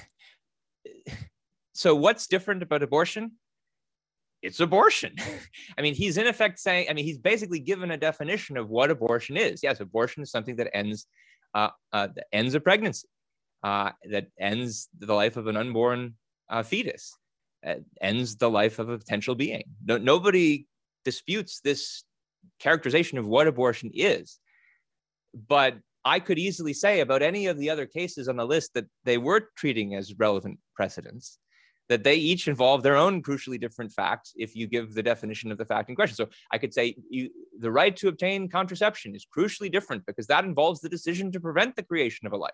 [1.73, 3.37] So, what's different about abortion?
[4.41, 5.15] It's abortion.
[5.77, 8.91] I mean, he's in effect saying, I mean, he's basically given a definition of what
[8.91, 9.61] abortion is.
[9.61, 11.07] Yes, abortion is something that ends,
[11.53, 13.07] uh, uh, that ends a pregnancy,
[13.63, 16.15] uh, that ends the life of an unborn
[16.49, 17.15] uh, fetus,
[17.65, 19.63] uh, ends the life of a potential being.
[19.85, 20.67] No, nobody
[21.03, 22.03] disputes this
[22.59, 24.39] characterization of what abortion is.
[25.47, 28.85] But I could easily say about any of the other cases on the list that
[29.03, 31.39] they were treating as relevant precedents,
[31.89, 35.57] that they each involve their own crucially different facts if you give the definition of
[35.57, 36.15] the fact in question.
[36.15, 37.29] So I could say you,
[37.59, 41.75] the right to obtain contraception is crucially different because that involves the decision to prevent
[41.75, 42.51] the creation of a life.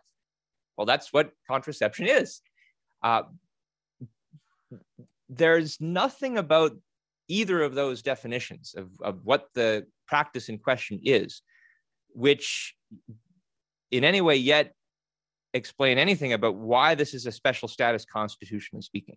[0.78, 2.42] Well, that's what contraception is.
[3.04, 3.24] Uh,
[5.30, 6.72] there's nothing about
[7.28, 11.42] either of those definitions of, of what the practice in question is,
[12.14, 12.76] which
[13.92, 14.75] in any way yet
[15.56, 19.16] explain anything about why this is a special status constitutionally speaking.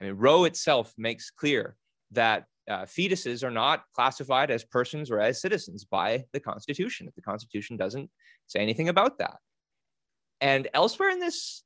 [0.00, 1.76] I mean, Roe itself makes clear
[2.12, 7.08] that uh, fetuses are not classified as persons or as citizens by the Constitution.
[7.16, 8.10] The Constitution doesn't
[8.46, 9.38] say anything about that.
[10.40, 11.64] And elsewhere in this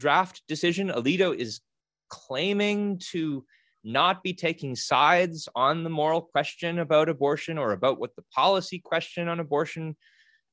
[0.00, 1.60] draft decision, Alito is
[2.08, 3.44] claiming to
[3.84, 8.78] not be taking sides on the moral question about abortion or about what the policy
[8.78, 9.96] question on abortion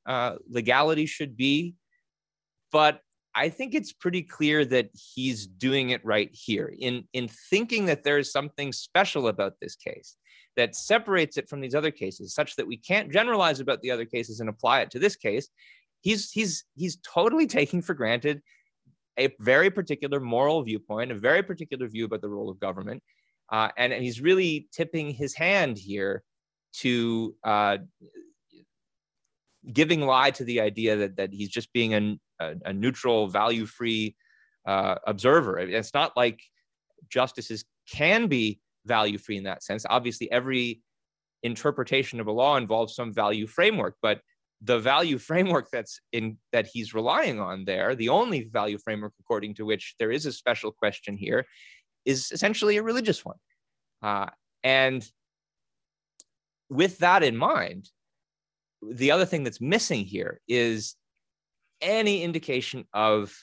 [0.05, 1.75] uh, legality should be.
[2.75, 2.99] But
[3.33, 8.03] I think it's pretty clear that he's doing it right here in, in thinking that
[8.03, 10.17] there is something special about this case
[10.57, 14.03] that separates it from these other cases, such that we can't generalize about the other
[14.03, 15.47] cases and apply it to this case.
[16.01, 18.41] He's, he's, he's totally taking for granted
[19.17, 23.01] a very particular moral viewpoint, a very particular view about the role of government.
[23.49, 26.23] Uh, and, and, he's really tipping his hand here
[26.73, 27.77] to uh,
[29.73, 33.65] giving lie to the idea that, that he's just being a, a, a neutral, value
[33.65, 34.15] free
[34.65, 35.59] uh, observer.
[35.59, 36.41] It's not like
[37.09, 39.85] justices can be value free in that sense.
[39.89, 40.81] Obviously, every
[41.43, 44.21] interpretation of a law involves some value framework, but
[44.61, 49.53] the value framework that's in that he's relying on there, the only value framework according
[49.55, 51.45] to which there is a special question here,
[52.05, 53.37] is essentially a religious one.
[54.01, 54.27] Uh,
[54.63, 55.07] and
[56.69, 57.89] with that in mind,
[58.81, 60.95] the other thing that's missing here is
[61.81, 63.35] any indication of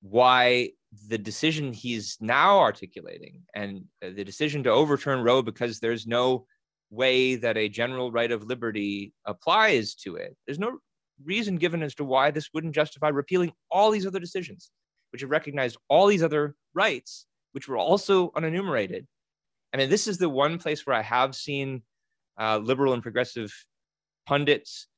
[0.00, 0.70] why
[1.08, 6.46] the decision he's now articulating and the decision to overturn Roe because there's no
[6.90, 10.36] way that a general right of liberty applies to it.
[10.46, 10.78] There's no
[11.24, 14.70] reason given as to why this wouldn't justify repealing all these other decisions,
[15.12, 19.06] which have recognized all these other rights, which were also unenumerated.
[19.74, 21.82] I mean, this is the one place where I have seen
[22.40, 23.52] uh, liberal and progressive
[24.28, 24.88] pundits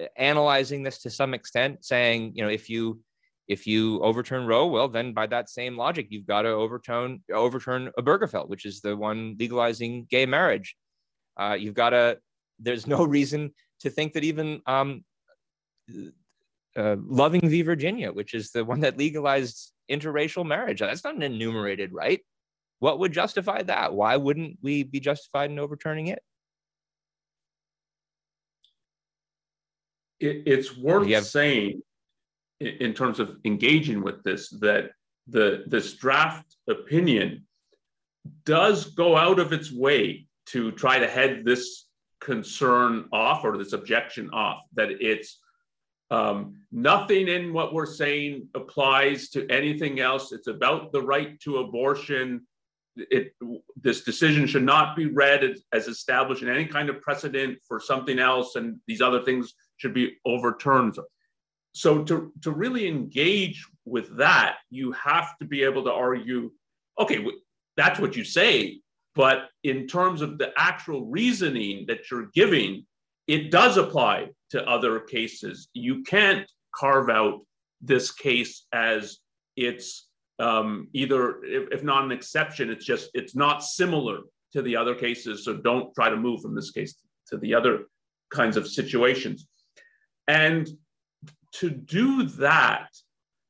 [0.00, 3.00] uh, analyzing this to some extent, saying, you know, if you
[3.48, 7.90] if you overturn Roe, well, then by that same logic, you've got to overturn overturn
[7.98, 10.76] Obergefell, which is the one legalizing gay marriage.
[11.36, 12.18] Uh, you've got to.
[12.58, 15.04] There's no reason to think that even um,
[16.76, 17.62] uh, Loving v.
[17.62, 22.20] Virginia, which is the one that legalized interracial marriage, that's not an enumerated right.
[22.78, 23.92] What would justify that?
[23.92, 26.22] Why wouldn't we be justified in overturning it?
[30.22, 31.82] It, it's worth have- saying
[32.60, 34.90] in, in terms of engaging with this that
[35.28, 37.46] the this draft opinion
[38.44, 41.86] does go out of its way to try to head this
[42.20, 45.38] concern off or this objection off that it's
[46.10, 50.30] um, nothing in what we're saying applies to anything else.
[50.30, 52.46] It's about the right to abortion.
[52.96, 53.32] It,
[53.80, 58.18] this decision should not be read as, as establishing any kind of precedent for something
[58.18, 60.96] else, and these other things should be overturned.
[61.74, 66.50] So, to, to really engage with that, you have to be able to argue
[67.00, 67.26] okay,
[67.76, 68.80] that's what you say,
[69.14, 72.86] but in terms of the actual reasoning that you're giving,
[73.26, 75.68] it does apply to other cases.
[75.74, 77.40] You can't carve out
[77.80, 79.18] this case as
[79.56, 80.08] it's
[80.38, 84.20] um, either, if, if not an exception, it's just, it's not similar
[84.52, 85.44] to the other cases.
[85.44, 86.94] So don't try to move from this case
[87.28, 87.84] to the other
[88.30, 89.46] kinds of situations.
[90.28, 90.68] And
[91.52, 92.88] to do that,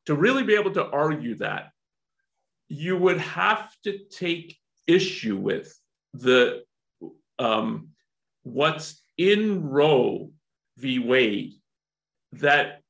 [0.06, 1.70] to really be able to argue that,
[2.68, 5.78] you would have to take issue with
[6.14, 6.64] the
[7.38, 7.88] um,
[8.42, 10.30] what's in Roe
[10.78, 10.98] v.
[10.98, 11.52] Wade
[12.32, 12.80] that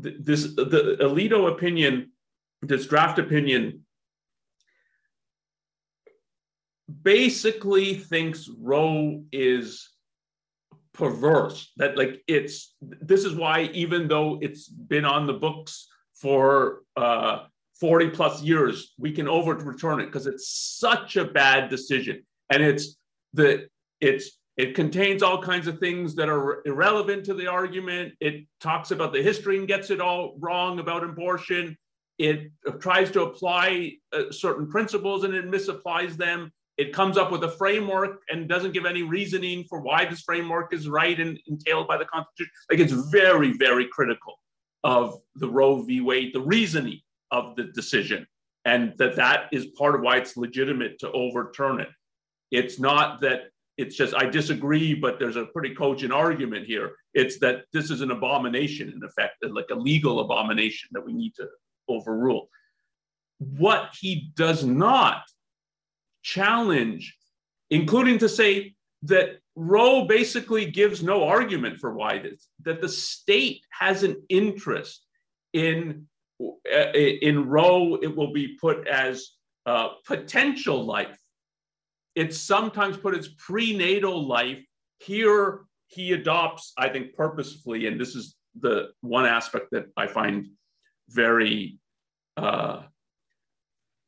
[0.00, 2.11] th- this the Alito opinion,
[2.62, 3.84] this draft opinion,
[7.02, 9.90] basically thinks Roe is
[10.94, 11.72] perverse.
[11.76, 17.44] That like it's this is why even though it's been on the books for uh,
[17.80, 20.48] 40 plus years, we can overturn it because it's
[20.78, 22.22] such a bad decision.
[22.50, 22.96] And it's
[23.32, 23.68] the
[24.00, 28.12] it's it contains all kinds of things that are irrelevant to the argument.
[28.20, 31.76] It talks about the history and gets it all wrong about abortion.
[32.18, 32.50] It
[32.80, 36.52] tries to apply uh, certain principles and it misapplies them.
[36.78, 40.72] It comes up with a framework and doesn't give any reasoning for why this framework
[40.72, 42.52] is right and entailed by the Constitution.
[42.70, 44.38] Like it's very, very critical
[44.84, 46.00] of the Roe v.
[46.00, 47.00] Wade, the reasoning
[47.30, 48.26] of the decision,
[48.64, 51.88] and that that is part of why it's legitimate to overturn it.
[52.50, 53.44] It's not that
[53.78, 56.92] it's just I disagree, but there's a pretty cogent argument here.
[57.14, 61.34] It's that this is an abomination, in effect, like a legal abomination that we need
[61.36, 61.48] to
[61.88, 62.48] overrule.
[63.38, 65.22] What he does not
[66.22, 67.16] challenge,
[67.70, 73.62] including to say that Roe basically gives no argument for why this, that the state
[73.70, 75.04] has an interest
[75.52, 76.06] in
[76.40, 79.28] uh, in Roe, it will be put as
[79.64, 81.16] uh, potential life
[82.14, 84.62] it's sometimes put as prenatal life.
[84.98, 90.48] Here, he adopts, I think, purposefully, and this is the one aspect that I find
[91.12, 91.78] very
[92.36, 92.82] uh,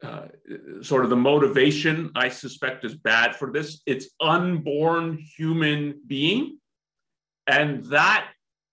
[0.03, 0.27] uh,
[0.83, 3.83] sort of the motivation I suspect is bad for this.
[3.87, 6.59] It's unborn human being,
[7.47, 8.29] and that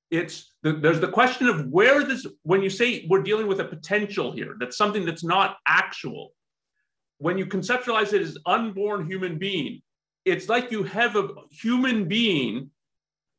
[0.09, 3.65] it's the, there's the question of where this when you say we're dealing with a
[3.65, 6.33] potential here that's something that's not actual
[7.21, 9.79] when you conceptualize it as unborn human being,
[10.25, 12.71] it's like you have a human being,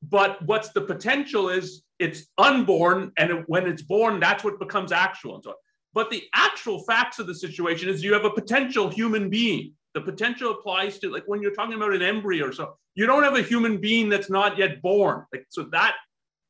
[0.03, 5.37] but what's the potential is it's unborn, and when it's born, that's what becomes actual
[5.37, 5.57] and so on.
[5.95, 9.75] But the actual facts of the situation is you have a potential human being.
[9.95, 13.23] The potential applies to like when you're talking about an embryo or so, you don't
[13.23, 15.25] have a human being that's not yet born.
[15.33, 15.95] Like so that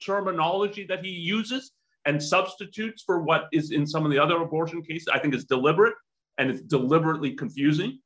[0.05, 1.73] terminology that he uses
[2.07, 5.45] and substitutes for what is in some of the other abortion cases, I think is
[5.45, 5.95] deliberate
[6.39, 7.99] and it's deliberately confusing.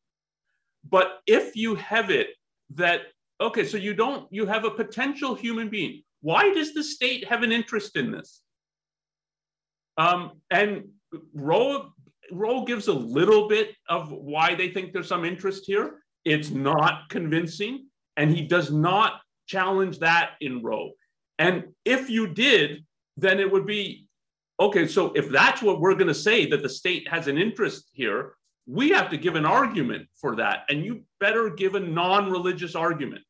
[0.88, 2.28] But if you have it
[2.74, 3.03] that,
[3.40, 6.03] okay, so you don't, you have a potential human being.
[6.27, 8.43] Why does the state have an interest in this?
[9.97, 10.89] Um, and
[11.33, 11.93] Roe,
[12.33, 16.03] Roe gives a little bit of why they think there's some interest here.
[16.24, 20.91] It's not convincing, and he does not challenge that in Roe.
[21.39, 22.85] And if you did,
[23.16, 24.09] then it would be
[24.59, 27.91] okay, so if that's what we're going to say that the state has an interest
[27.93, 28.33] here,
[28.66, 30.64] we have to give an argument for that.
[30.70, 33.22] And you better give a non religious argument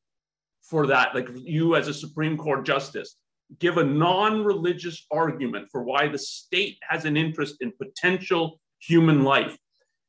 [0.69, 1.15] for that.
[1.15, 3.17] Like you, as a Supreme Court justice,
[3.59, 9.23] give a non religious argument for why the state has an interest in potential human
[9.25, 9.57] life.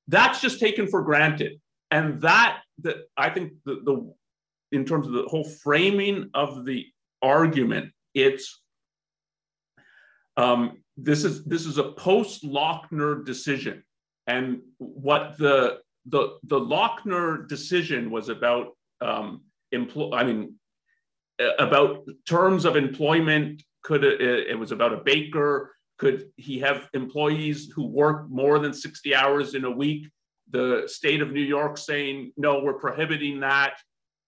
[0.07, 1.59] That's just taken for granted.
[1.91, 4.13] And that, that I think the, the
[4.71, 6.85] in terms of the whole framing of the
[7.21, 8.61] argument, it's
[10.35, 13.83] um, this is this is a post Lochner decision,
[14.27, 19.41] and what the the the Lochner decision was about um,
[19.71, 20.11] employ.
[20.13, 20.55] I mean,
[21.59, 23.63] about terms of employment.
[23.83, 25.73] Could it, it was about a baker?
[25.97, 30.07] Could he have employees who work more than sixty hours in a week?
[30.51, 33.79] The state of New York saying no, we're prohibiting that.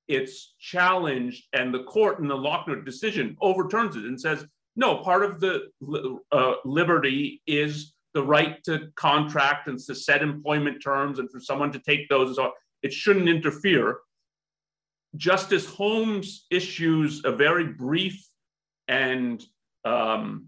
[0.08, 5.24] It's challenged, and the court in the Lochner decision overturns it and says no, part
[5.24, 5.70] of the
[6.32, 11.72] uh, liberty is the right to contract and to set employment terms and for someone
[11.72, 12.40] to take those.
[12.82, 13.98] It shouldn't interfere.
[15.16, 18.24] Justice Holmes issues a very brief
[18.88, 19.44] and
[19.86, 20.48] um,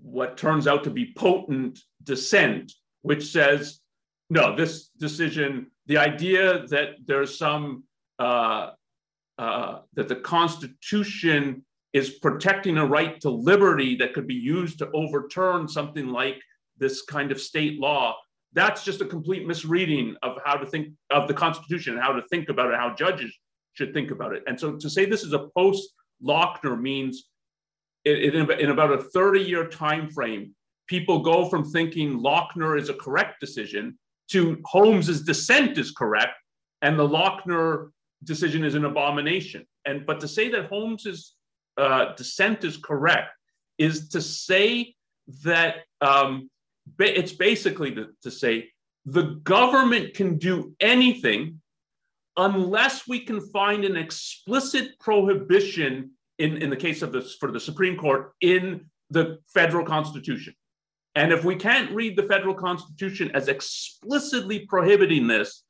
[0.00, 2.72] what turns out to be potent dissent,
[3.02, 3.80] which says,
[4.30, 7.84] no, this decision, the idea that there's some,
[8.18, 8.70] uh,
[9.38, 14.90] uh, that the Constitution is protecting a right to liberty that could be used to
[14.92, 16.40] overturn something like
[16.76, 18.14] this kind of state law.
[18.52, 22.22] That's just a complete misreading of how to think of the Constitution and how to
[22.30, 23.36] think about it, how judges
[23.78, 24.42] should think about it.
[24.48, 27.28] And so to say this is a post Lochner means
[28.04, 30.54] in, in about a 30 year time frame,
[30.88, 33.96] people go from thinking Lochner is a correct decision
[34.32, 36.34] to Holmes's dissent is correct
[36.82, 37.90] and the Lochner
[38.24, 39.64] decision is an abomination.
[39.86, 41.34] And but to say that Holmes's
[41.76, 43.30] uh, dissent is correct
[43.78, 44.94] is to say
[45.44, 46.50] that um,
[46.98, 48.70] it's basically to, to say
[49.06, 51.60] the government can do anything
[52.38, 57.60] unless we can find an explicit prohibition in, in the case of this for the
[57.60, 60.54] Supreme Court in the federal constitution.
[61.14, 65.64] And if we can't read the federal constitution as explicitly prohibiting this,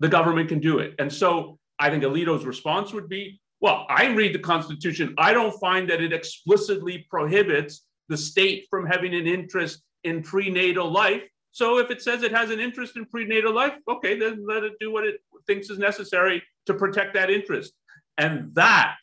[0.00, 0.94] the government can do it.
[0.98, 5.14] And so I think Alito's response would be well, I read the Constitution.
[5.16, 10.90] I don't find that it explicitly prohibits the state from having an interest in prenatal
[10.90, 11.22] life.
[11.56, 14.74] So if it says it has an interest in prenatal life, okay, then let it
[14.78, 17.72] do what it thinks is necessary to protect that interest.
[18.18, 18.96] And that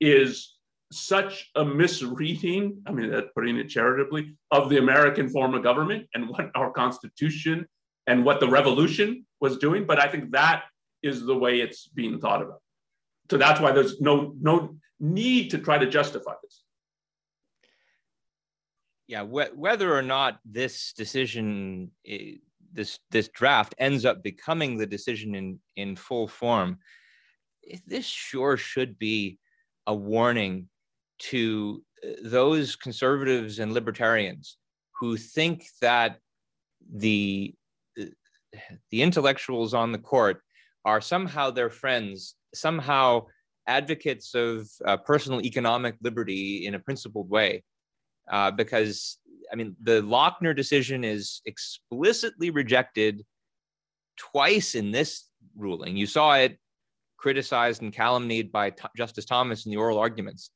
[0.00, 0.56] is
[0.90, 6.28] such a misreading, I mean, putting it charitably, of the American form of government and
[6.28, 7.68] what our Constitution
[8.08, 9.84] and what the revolution was doing.
[9.86, 10.64] But I think that
[11.04, 12.60] is the way it's being thought about.
[13.30, 16.64] So that's why there's no no need to try to justify this.
[19.10, 21.90] Yeah, wh- whether or not this decision,
[22.72, 26.78] this this draft ends up becoming the decision in in full form,
[27.88, 29.40] this sure should be
[29.88, 30.68] a warning
[31.30, 34.58] to uh, those conservatives and libertarians
[35.00, 36.20] who think that
[36.94, 37.52] the
[38.92, 40.40] the intellectuals on the court
[40.84, 43.26] are somehow their friends somehow
[43.66, 47.64] advocates of uh, personal economic liberty in a principled way.
[48.30, 49.18] Uh, because,
[49.52, 53.24] I mean, the Lochner decision is explicitly rejected
[54.16, 55.26] twice in this
[55.56, 55.96] ruling.
[55.96, 56.58] You saw it
[57.16, 60.50] criticized and calumniated by T- Justice Thomas in the oral arguments.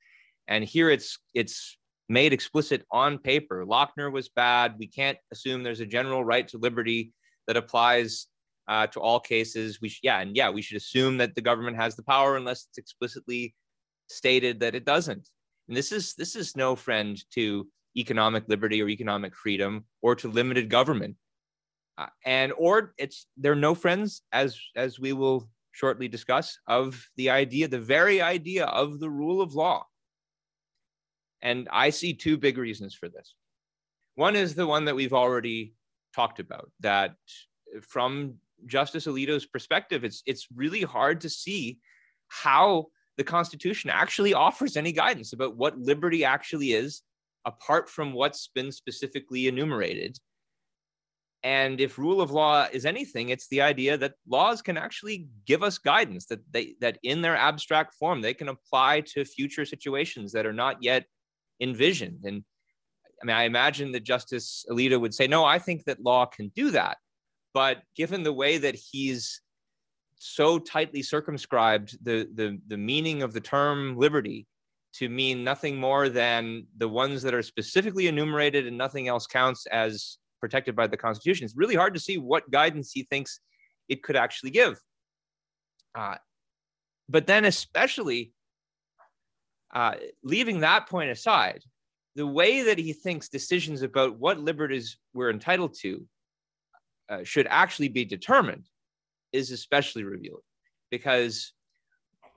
[0.48, 1.76] And here it's it's
[2.08, 3.64] made explicit on paper.
[3.64, 4.76] Lochner was bad.
[4.78, 7.12] We can't assume there's a general right to liberty
[7.46, 8.26] that applies
[8.68, 9.80] uh, to all cases.
[9.80, 12.66] We sh- yeah, and yeah, we should assume that the government has the power unless
[12.68, 13.54] it's explicitly
[14.08, 15.28] stated that it doesn't.
[15.68, 20.28] And this is this is no friend to economic liberty or economic freedom or to
[20.28, 21.16] limited government.
[21.96, 27.30] Uh, and or it's they're no friends as as we will shortly discuss of the
[27.30, 29.84] idea the very idea of the rule of law
[31.42, 33.34] and i see two big reasons for this
[34.16, 35.74] one is the one that we've already
[36.14, 37.14] talked about that
[37.82, 38.34] from
[38.66, 41.78] Justice Alito's perspective, it's it's really hard to see
[42.28, 42.86] how
[43.16, 47.02] the Constitution actually offers any guidance about what liberty actually is,
[47.44, 50.18] apart from what's been specifically enumerated.
[51.42, 55.62] And if rule of law is anything, it's the idea that laws can actually give
[55.62, 60.32] us guidance that they that in their abstract form they can apply to future situations
[60.32, 61.04] that are not yet
[61.60, 62.24] envisioned.
[62.24, 62.44] And
[63.22, 66.50] I mean, I imagine that Justice Alito would say, no, I think that law can
[66.56, 66.96] do that.
[67.52, 69.42] But given the way that he's
[70.16, 74.46] so tightly circumscribed the, the, the meaning of the term liberty
[74.94, 79.66] to mean nothing more than the ones that are specifically enumerated and nothing else counts
[79.66, 83.40] as protected by the Constitution, it's really hard to see what guidance he thinks
[83.88, 84.78] it could actually give.
[85.94, 86.16] Uh,
[87.08, 88.32] but then, especially
[89.74, 91.62] uh, leaving that point aside,
[92.14, 96.06] the way that he thinks decisions about what liberties we're entitled to
[97.08, 98.68] uh, should actually be determined
[99.34, 100.40] is especially revealing
[100.90, 101.52] because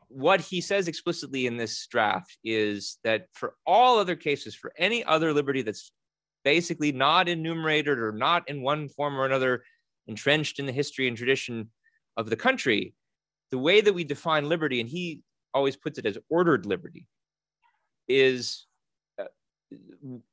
[0.10, 5.04] what he says explicitly in this draft is that for all other cases, for any
[5.04, 5.92] other liberty that's
[6.44, 9.64] basically not enumerated or not in one form or another
[10.08, 11.70] entrenched in the history and tradition
[12.16, 12.94] of the country,
[13.52, 15.22] the way that we define liberty, and he
[15.54, 17.06] always puts it as ordered liberty,
[18.08, 18.66] is
[19.20, 19.26] uh,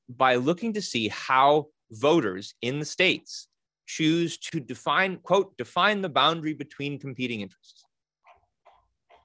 [0.08, 3.48] by looking to see how voters in the states
[3.86, 7.84] choose to define, quote, define the boundary between competing interests.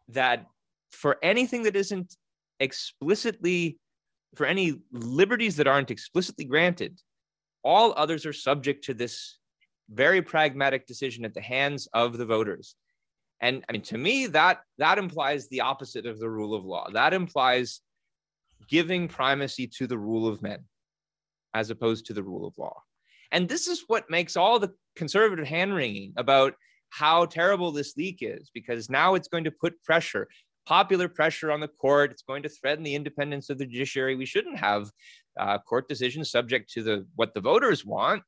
[0.09, 0.45] That
[0.91, 2.15] for anything that isn't
[2.59, 3.79] explicitly
[4.35, 6.99] for any liberties that aren't explicitly granted,
[7.63, 9.39] all others are subject to this
[9.89, 12.75] very pragmatic decision at the hands of the voters.
[13.41, 16.89] And I mean, to me, that that implies the opposite of the rule of law.
[16.91, 17.81] That implies
[18.67, 20.59] giving primacy to the rule of men
[21.53, 22.83] as opposed to the rule of law.
[23.31, 26.55] And this is what makes all the conservative hand wringing about
[26.89, 30.27] how terrible this leak is, because now it's going to put pressure,
[30.65, 32.11] popular pressure on the court.
[32.11, 34.15] It's going to threaten the independence of the judiciary.
[34.15, 34.89] We shouldn't have
[35.39, 38.23] uh, court decisions subject to the what the voters want.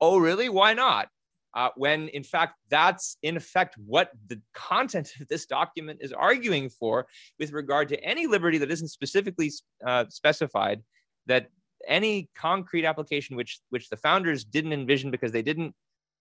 [0.00, 0.48] Oh, really?
[0.48, 1.08] Why not?
[1.54, 6.68] Uh, when in fact that's in effect what the content of this document is arguing
[6.68, 7.06] for
[7.38, 9.50] with regard to any liberty that isn't specifically
[9.84, 10.82] uh, specified
[11.26, 11.48] that
[11.86, 15.74] any concrete application which which the founders didn't envision because they didn't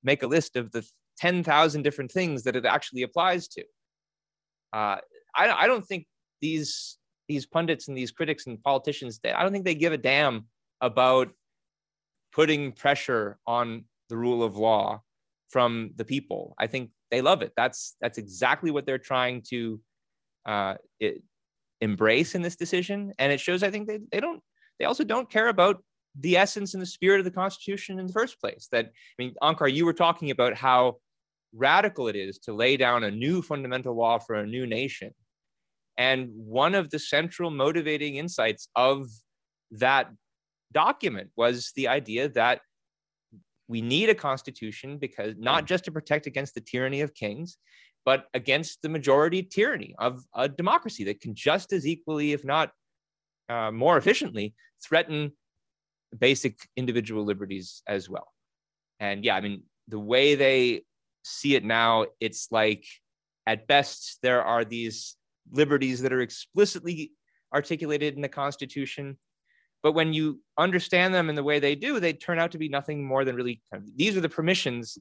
[0.04, 0.88] make a list of the
[1.18, 3.64] 10,000 different things that it actually applies to.
[4.72, 4.98] Uh,
[5.36, 6.06] I, I don't think
[6.42, 6.98] these
[7.28, 10.46] these pundits and these critics and politicians that I don't think they give a damn
[10.80, 11.30] about
[12.32, 15.02] putting pressure on the rule of law
[15.50, 16.56] from the people.
[16.58, 17.52] I think they love it.
[17.58, 19.82] That's that's exactly what they're trying to
[20.46, 21.22] uh, it,
[21.82, 23.64] embrace in this decision, and it shows.
[23.64, 24.42] I think they they don't
[24.80, 25.84] they also don't care about
[26.20, 28.68] the essence and the spirit of the Constitution in the first place.
[28.72, 30.98] That, I mean, Onkar, you were talking about how
[31.54, 35.14] radical it is to lay down a new fundamental law for a new nation.
[35.98, 39.08] And one of the central motivating insights of
[39.72, 40.12] that
[40.72, 42.62] document was the idea that
[43.68, 47.58] we need a constitution because not just to protect against the tyranny of kings,
[48.06, 52.72] but against the majority tyranny of a democracy that can just as equally, if not
[53.50, 54.54] uh, more efficiently,
[54.84, 55.32] threaten
[56.18, 58.28] basic individual liberties as well.
[59.00, 60.84] And yeah, I mean, the way they
[61.24, 62.86] see it now, it's like
[63.46, 65.16] at best there are these
[65.52, 67.12] liberties that are explicitly
[67.54, 69.18] articulated in the Constitution.
[69.84, 72.70] But when you understand them in the way they do, they turn out to be
[72.70, 73.62] nothing more than really
[73.96, 74.98] these are the permissions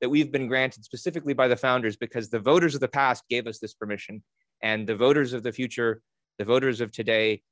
[0.00, 3.46] that we've been granted specifically by the founders because the voters of the past gave
[3.46, 4.22] us this permission.
[4.62, 6.00] And the voters of the future,
[6.38, 7.42] the voters of today,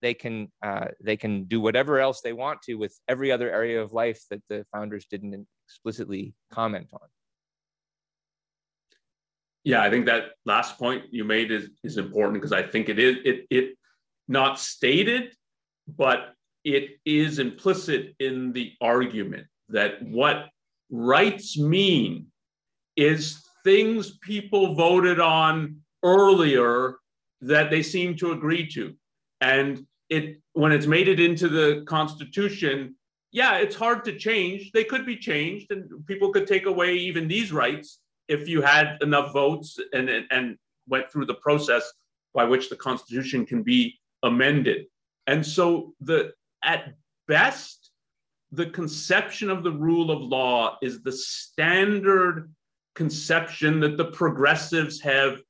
[0.00, 3.82] they can uh, they can do whatever else they want to with every other area
[3.82, 7.08] of life that the founders didn't explicitly comment on.
[9.64, 12.98] Yeah, I think that last point you made is, is important because I think it
[12.98, 13.78] is it it
[14.28, 15.34] not stated,
[15.86, 16.34] but
[16.64, 20.48] it is implicit in the argument that what
[20.90, 22.26] rights mean
[22.96, 26.96] is things people voted on earlier
[27.40, 28.94] that they seem to agree to.
[29.40, 32.96] And it when it's made it into the Constitution,
[33.30, 34.72] yeah, it's hard to change.
[34.72, 38.98] They could be changed, and people could take away even these rights if you had
[39.02, 40.56] enough votes and and
[40.88, 41.92] went through the process
[42.34, 44.86] by which the Constitution can be amended.
[45.26, 46.32] And so the
[46.64, 46.94] at
[47.26, 47.90] best,
[48.50, 52.50] the conception of the rule of law is the standard
[52.94, 55.40] conception that the progressives have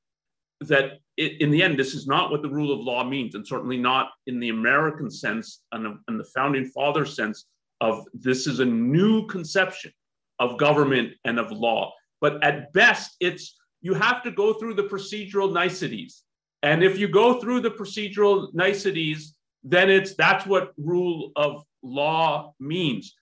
[0.61, 3.77] that in the end, this is not what the rule of law means, and certainly
[3.77, 7.45] not in the American sense and and the founding father sense
[7.81, 9.91] of this is a new conception
[10.39, 11.93] of government and of law.
[12.21, 16.23] But at best, it's you have to go through the procedural niceties.
[16.63, 22.53] And if you go through the procedural niceties, then it's that's what rule of law
[22.59, 23.13] means.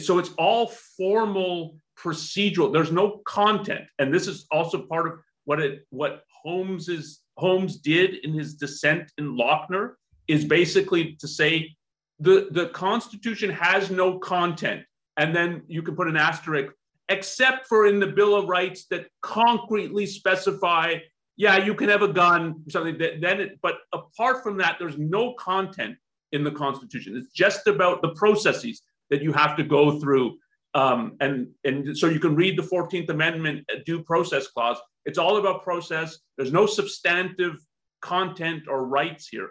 [0.00, 2.72] So it's all formal procedural.
[2.72, 3.84] There's no content.
[4.00, 5.12] And this is also part of
[5.44, 9.94] what it what Holmes did in his dissent in Lochner
[10.28, 11.74] is basically to say
[12.20, 14.82] the, the Constitution has no content.
[15.16, 16.72] And then you can put an asterisk,
[17.08, 20.96] except for in the Bill of Rights that concretely specify,
[21.36, 22.98] yeah, you can have a gun something.
[22.98, 25.96] That, then it, but apart from that, there's no content
[26.32, 27.16] in the Constitution.
[27.16, 30.36] It's just about the processes that you have to go through.
[30.74, 35.36] Um, and, and so you can read the 14th Amendment due process clause it's all
[35.36, 36.18] about process.
[36.36, 37.56] There's no substantive
[38.00, 39.50] content or rights here.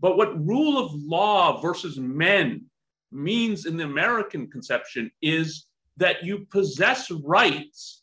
[0.00, 2.66] But what rule of law versus men
[3.12, 5.66] means in the American conception is
[5.96, 8.02] that you possess rights,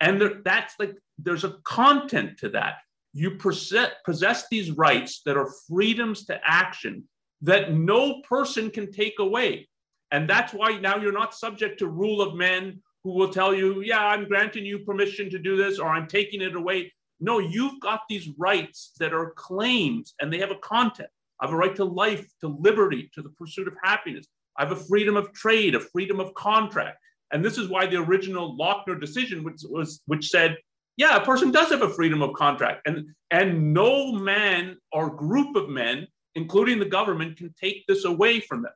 [0.00, 2.76] and there, that's like there's a content to that.
[3.12, 7.04] You possess, possess these rights that are freedoms to action
[7.42, 9.68] that no person can take away.
[10.10, 13.82] And that's why now you're not subject to rule of men who will tell you,
[13.82, 16.92] yeah, I'm granting you permission to do this or I'm taking it away.
[17.20, 21.08] No, you've got these rights that are claims and they have a content.
[21.40, 24.26] I have a right to life, to liberty, to the pursuit of happiness.
[24.56, 26.98] I have a freedom of trade, a freedom of contract.
[27.32, 30.56] And this is why the original Lochner decision, which was which said,
[30.96, 32.86] yeah, a person does have a freedom of contract.
[32.86, 38.40] And, and no man or group of men including the government, can take this away
[38.40, 38.72] from them.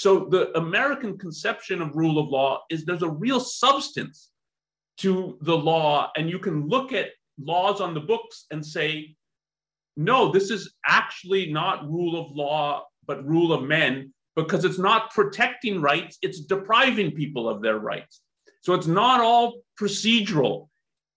[0.00, 4.30] So the American conception of rule of law is there's a real substance
[4.96, 9.14] to the law, and you can look at laws on the books and say,
[9.98, 15.10] no, this is actually not rule of law, but rule of men, because it's not
[15.10, 18.22] protecting rights, it's depriving people of their rights.
[18.62, 20.68] So it's not all procedural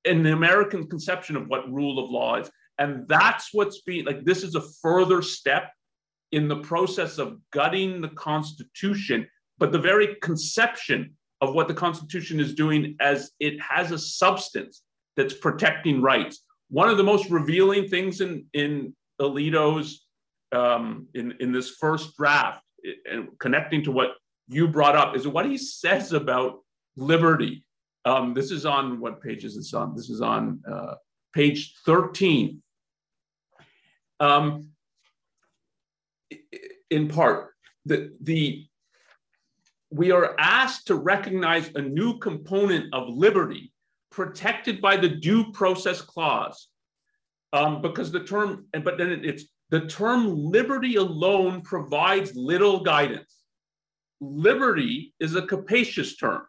[0.04, 2.52] in the American conception of what rule of law is.
[2.80, 5.72] And that's what's being like, this is a further step
[6.34, 9.28] in the process of gutting the Constitution,
[9.60, 14.82] but the very conception of what the Constitution is doing as it has a substance
[15.16, 16.44] that's protecting rights.
[16.70, 20.08] One of the most revealing things in, in Alito's,
[20.52, 22.64] um, in, in this first draft,
[23.10, 24.16] and connecting to what
[24.48, 26.62] you brought up, is what he says about
[26.98, 27.64] liberty.
[28.06, 29.96] Um, this is on what page is this on?
[29.96, 30.96] This is on uh,
[31.34, 32.60] page 13.
[34.20, 34.73] Um,
[36.94, 37.52] in part,
[37.86, 38.66] the, the
[39.92, 43.72] we are asked to recognize a new component of liberty
[44.12, 46.68] protected by the due process clause.
[47.52, 53.44] Um, because the term but then it's the term liberty alone provides little guidance.
[54.20, 56.42] Liberty is a capacious term.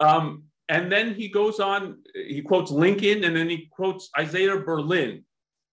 [0.00, 5.24] Um, and then he goes on he quotes lincoln and then he quotes isaiah berlin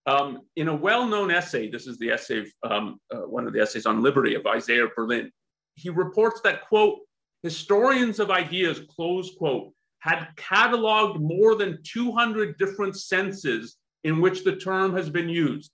[0.06, 3.60] um, in a well-known essay, this is the essay, of, um, uh, one of the
[3.60, 5.30] essays on liberty of Isaiah Berlin.
[5.74, 6.98] He reports that quote,
[7.42, 14.56] historians of ideas, close quote, had cataloged more than 200 different senses in which the
[14.56, 15.70] term has been used.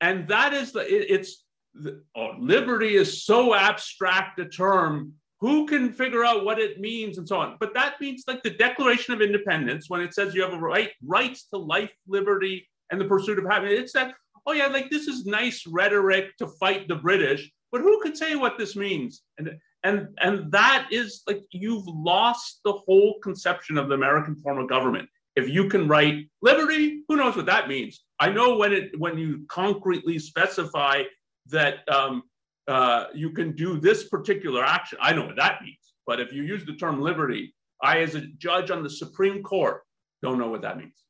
[0.00, 1.44] And that is the, it, it's,
[1.74, 7.18] the, oh, liberty is so abstract a term who can figure out what it means
[7.18, 10.42] and so on but that means like the declaration of independence when it says you
[10.42, 13.80] have a right rights to life liberty and the pursuit of happiness.
[13.80, 14.14] It's that,
[14.46, 18.36] oh yeah, like this is nice rhetoric to fight the British, but who could say
[18.36, 19.22] what this means?
[19.38, 24.58] And and and that is like you've lost the whole conception of the American form
[24.58, 25.08] of government.
[25.36, 28.02] If you can write liberty, who knows what that means?
[28.18, 31.02] I know when it when you concretely specify
[31.46, 32.24] that um,
[32.66, 34.98] uh, you can do this particular action.
[35.00, 35.94] I know what that means.
[36.06, 39.82] But if you use the term liberty, I, as a judge on the Supreme Court,
[40.22, 41.04] don't know what that means.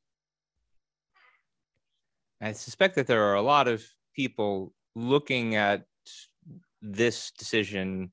[2.41, 3.83] I suspect that there are a lot of
[4.15, 5.83] people looking at
[6.81, 8.11] this decision,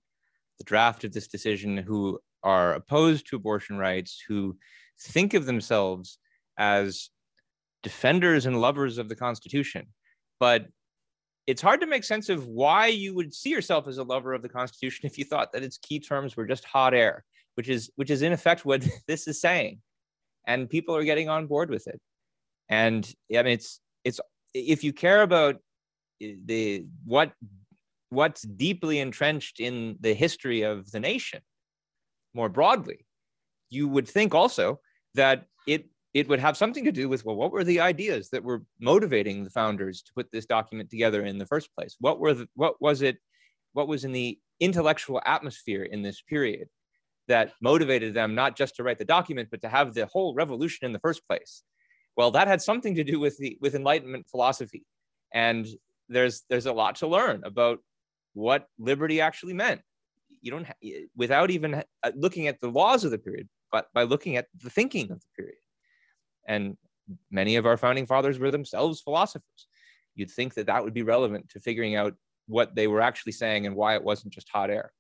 [0.59, 4.57] the draft of this decision, who are opposed to abortion rights, who
[5.01, 6.19] think of themselves
[6.59, 7.11] as
[7.83, 9.87] defenders and lovers of the Constitution.
[10.41, 10.67] But
[11.47, 14.43] it's hard to make sense of why you would see yourself as a lover of
[14.43, 17.25] the Constitution if you thought that its key terms were just hot air,
[17.55, 19.81] which is which is in effect what this is saying.
[20.47, 22.01] And people are getting on board with it.
[22.69, 23.81] And I mean it's
[24.57, 25.57] if you care about
[26.23, 27.33] eh, the what
[28.11, 31.41] what's deeply entrenched in the history of the nation
[32.35, 33.07] more broadly
[33.71, 34.81] you would think also
[35.15, 38.43] that it it would have something to do with well what were the ideas that
[38.43, 41.97] were motivating the founders to put this document together in the first place?
[42.01, 43.19] What were the, what was it
[43.75, 46.69] what was in the intellectual atmosphere in this period
[47.29, 50.87] that motivated them not just to write the document but to have the whole revolution
[50.87, 51.63] in the first place
[52.17, 54.85] well, that had something to do with the with Enlightenment philosophy,
[55.33, 55.67] and
[56.09, 57.81] there's there's a lot to learn about
[58.33, 59.83] what liberty actually meant.
[60.41, 60.67] You don't
[61.17, 64.71] without even uh, looking at the laws of the period, but by looking at the
[64.71, 65.59] thinking of the period.
[66.49, 66.77] And
[67.31, 69.69] many of our founding fathers were themselves philosophers.
[70.15, 72.15] You'd think that that would be relevant to figuring out
[72.47, 74.93] what they were actually saying and why it wasn't just hot air.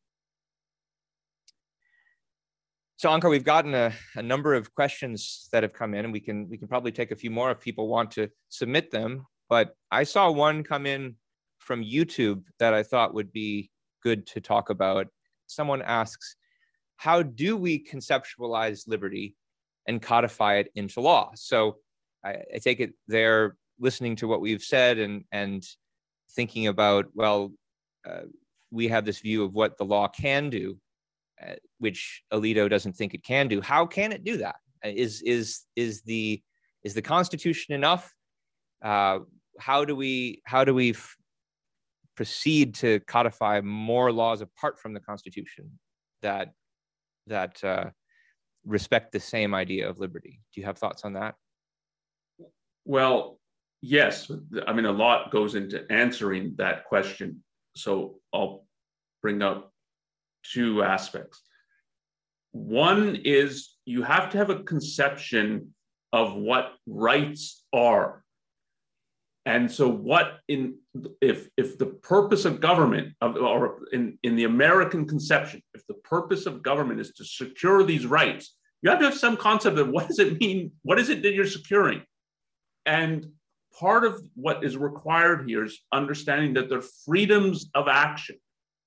[2.99, 6.21] So Onkar, we've gotten a, a, number of questions that have come in, and we
[6.21, 9.27] can we can probably take a few more if people want to submit them.
[9.51, 11.17] But I saw one come in
[11.59, 13.71] from YouTube that I thought would be
[14.03, 15.09] good to talk about.
[15.47, 16.37] Someone asks,
[16.97, 19.37] "How do we conceptualize liberty
[19.87, 21.77] and codify it into law?" So
[22.25, 25.63] I, I take it they're listening to what we've said and and
[26.31, 27.53] thinking about well,
[28.09, 28.23] uh,
[28.71, 30.79] we have this view of what the law can do
[31.79, 33.61] which Alito doesn't think it can do.
[33.61, 34.57] How can it do that?
[34.85, 36.43] Is is is the
[36.85, 38.13] is the Constitution enough?
[38.85, 39.21] Uh,
[39.59, 41.17] how do we how do we f-
[42.15, 45.79] proceed to codify more laws apart from the Constitution
[46.23, 46.53] that
[47.27, 47.87] that uh,
[48.65, 50.41] respect the same idea of liberty?
[50.55, 51.35] Do you have thoughts on that?
[52.85, 53.41] Well,
[53.83, 54.31] yes.
[54.67, 57.43] I mean, a lot goes into answering that question.
[57.75, 58.67] So I'll
[59.23, 59.73] bring up
[60.53, 61.43] two aspects.
[62.53, 65.75] One is you have to have a conception
[66.13, 68.23] of what rights are.
[69.45, 70.79] And so, what in
[71.21, 75.95] if if the purpose of government, of, or in, in the American conception, if the
[75.95, 79.89] purpose of government is to secure these rights, you have to have some concept of
[79.89, 80.73] what does it mean?
[80.83, 82.03] What is it that you're securing?
[82.87, 83.27] And
[83.79, 88.37] part of what is required here is understanding that there are freedoms of action.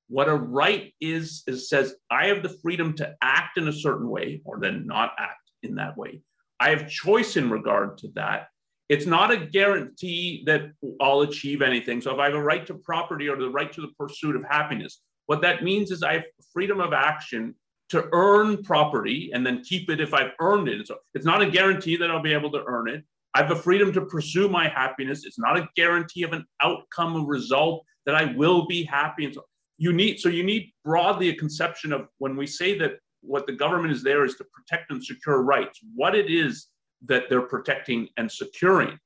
[0.10, 4.10] What a right is, is says, I have the freedom to act in a certain
[4.10, 6.22] way or then not act in that way.
[6.60, 8.48] I have choice in regard to that.
[8.90, 12.02] It's not a guarantee that I'll achieve anything.
[12.02, 14.44] So if I have a right to property or the right to the pursuit of
[14.50, 17.54] happiness, what that means is I have freedom of action
[17.90, 20.88] to earn property and then keep it if I've earned it.
[20.88, 23.04] So it's not a guarantee that I'll be able to earn it.
[23.36, 25.24] I have the freedom to pursue my happiness.
[25.24, 29.26] It's not a guarantee of an outcome, a result that I will be happy.
[29.26, 29.46] And so
[29.80, 33.54] you need, so you need broadly a conception of when we say that what the
[33.54, 36.68] government is there is to protect and secure rights, what it is
[37.06, 38.98] that they're protecting and securing.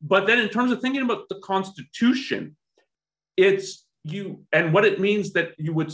[0.00, 2.56] But then in terms of thinking about the Constitution,
[3.36, 5.92] it's you and what it means that you would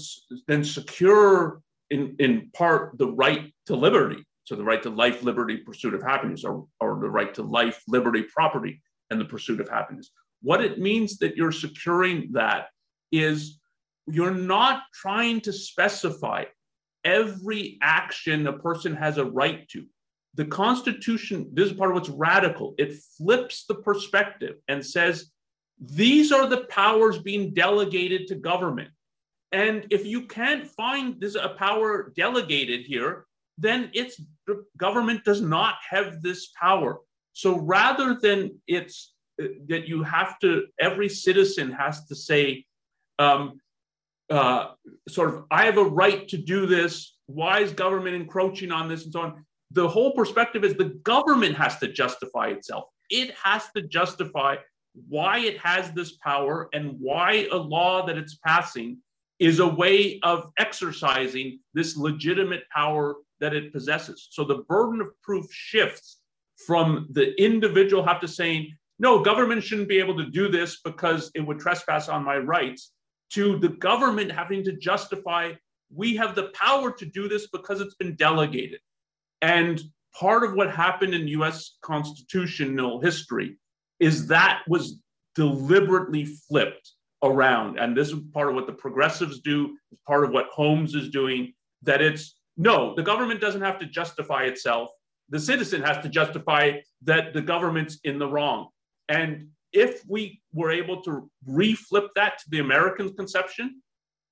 [0.49, 5.59] then secure in, in part the right to liberty so the right to life, liberty,
[5.59, 9.69] pursuit of happiness, or, or the right to life, liberty, property, and the pursuit of
[9.69, 10.11] happiness.
[10.43, 12.67] What it means that you're securing that
[13.13, 13.60] is
[14.07, 16.45] you're not trying to specify
[17.05, 19.87] every action a person has a right to.
[20.35, 22.75] The Constitution, this is part of what's radical.
[22.79, 25.31] It flips the perspective and says,
[25.81, 28.91] these are the powers being delegated to government.
[29.53, 33.27] And if you can't find this a power delegated here,
[33.59, 36.99] then it's the government does not have this power.
[37.33, 42.65] So rather than it's uh, that you have to, every citizen has to say,
[43.19, 43.61] um,
[44.31, 44.73] uh,
[45.09, 47.17] sort of, I have a right to do this.
[47.27, 49.45] Why is government encroaching on this and so on?
[49.73, 52.85] The whole perspective is the government has to justify itself.
[53.09, 54.57] It has to justify
[55.09, 58.99] why it has this power and why a law that it's passing
[59.39, 64.29] is a way of exercising this legitimate power that it possesses.
[64.31, 66.19] So the burden of proof shifts
[66.67, 71.31] from the individual have to saying, no, government shouldn't be able to do this because
[71.35, 72.93] it would trespass on my rights,
[73.31, 75.53] to the government having to justify,
[75.95, 78.81] we have the power to do this because it's been delegated.
[79.43, 79.81] And
[80.19, 83.57] part of what happened in US constitutional history
[83.99, 85.01] is that was
[85.35, 87.79] deliberately flipped around.
[87.79, 91.11] And this is part of what the progressives do, it's part of what Holmes is
[91.11, 91.53] doing,
[91.83, 94.91] that it's no, the government doesn't have to justify itself.
[95.31, 98.69] The citizen has to justify that the government's in the wrong.
[99.09, 103.83] And if we were able to reflip that to the American conception,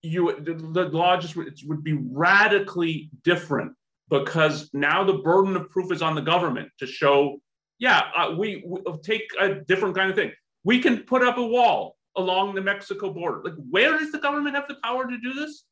[0.03, 3.73] you the, the law just would be radically different
[4.11, 7.41] because now the burden of proof is on the government to show,
[7.79, 10.33] yeah, uh, we, we take a different kind of thing.
[10.65, 13.43] We can put up a wall along the Mexico border.
[13.45, 15.65] Like, where does the government have the power to do this?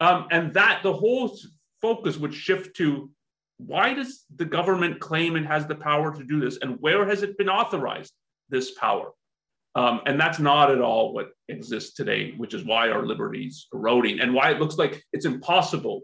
[0.00, 1.36] Um, and that the whole
[1.80, 3.10] focus would shift to
[3.58, 7.22] why does the government claim it has the power to do this and where has
[7.22, 8.12] it been authorized
[8.52, 9.10] this power?
[9.74, 14.20] Um, and that's not at all what exists today, which is why our liberties eroding
[14.20, 16.02] and why it looks like it's impossible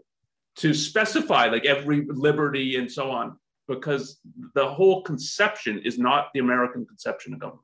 [0.57, 3.37] to specify like every liberty and so on,
[3.67, 4.19] because
[4.55, 7.63] the whole conception is not the American conception of government.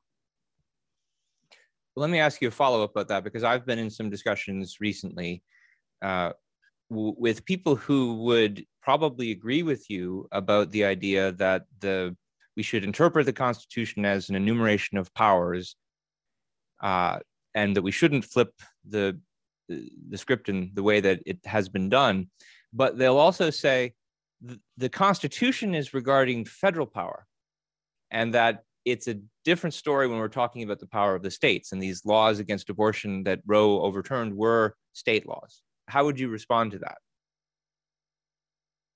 [1.97, 4.77] Let me ask you a follow up about that because I've been in some discussions
[4.79, 5.41] recently
[6.01, 6.33] uh,
[6.89, 12.15] with people who would probably agree with you about the idea that the
[12.55, 15.75] we should interpret the Constitution as an enumeration of powers,
[16.81, 17.19] uh,
[17.53, 18.53] and that we shouldn't flip
[18.87, 19.19] the
[19.67, 22.29] the script in the way that it has been done.
[22.71, 23.93] But they'll also say
[24.77, 27.25] the Constitution is regarding federal power,
[28.11, 31.71] and that it's a different story when we're talking about the power of the states.
[31.71, 36.71] And these laws against abortion that Roe overturned were state laws how would you respond
[36.71, 36.97] to that?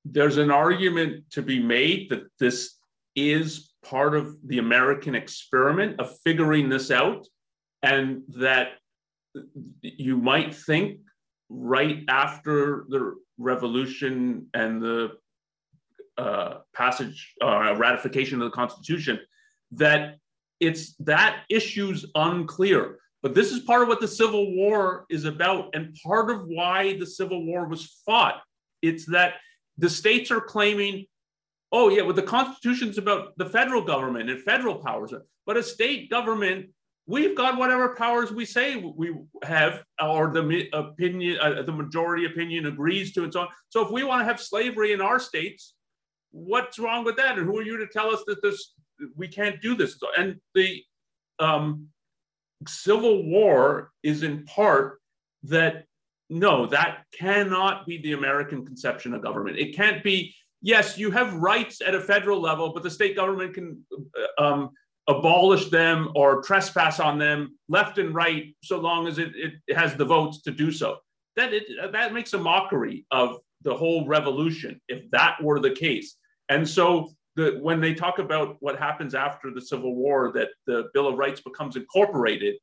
[0.06, 2.76] There's an argument to be made that this
[3.16, 7.28] is part of the American experiment of figuring this out,
[7.82, 8.70] and that
[9.82, 11.00] you might think
[11.50, 15.12] right after the revolution and the
[16.18, 19.20] uh, passage uh, ratification of the Constitution
[19.72, 20.18] that
[20.60, 23.00] it's that issue's unclear.
[23.22, 26.98] But this is part of what the Civil War is about, and part of why
[26.98, 28.42] the Civil War was fought.
[28.82, 29.36] It's that
[29.78, 31.06] the states are claiming,
[31.72, 35.14] oh, yeah, well, the Constitution's about the federal government and federal powers,
[35.46, 36.68] but a state government,
[37.06, 39.14] we've got whatever powers we say we
[39.44, 43.48] have, or the opinion, uh, the majority opinion agrees to, and so on.
[43.70, 45.74] So if we want to have slavery in our states,
[46.32, 47.38] what's wrong with that?
[47.38, 48.74] And who are you to tell us that this
[49.16, 49.98] we can't do this?
[50.18, 50.84] And the
[51.40, 51.88] um,
[52.68, 55.00] Civil War is in part
[55.44, 55.86] that
[56.30, 59.58] no, that cannot be the American conception of government.
[59.58, 63.54] It can't be, yes, you have rights at a federal level, but the state government
[63.54, 64.70] can uh, um,
[65.08, 69.96] abolish them or trespass on them left and right so long as it, it has
[69.96, 70.98] the votes to do so.
[71.36, 76.16] That, it, that makes a mockery of the whole revolution if that were the case.
[76.50, 80.90] And so the, when they talk about what happens after the Civil War, that the
[80.94, 82.56] Bill of Rights becomes incorporated,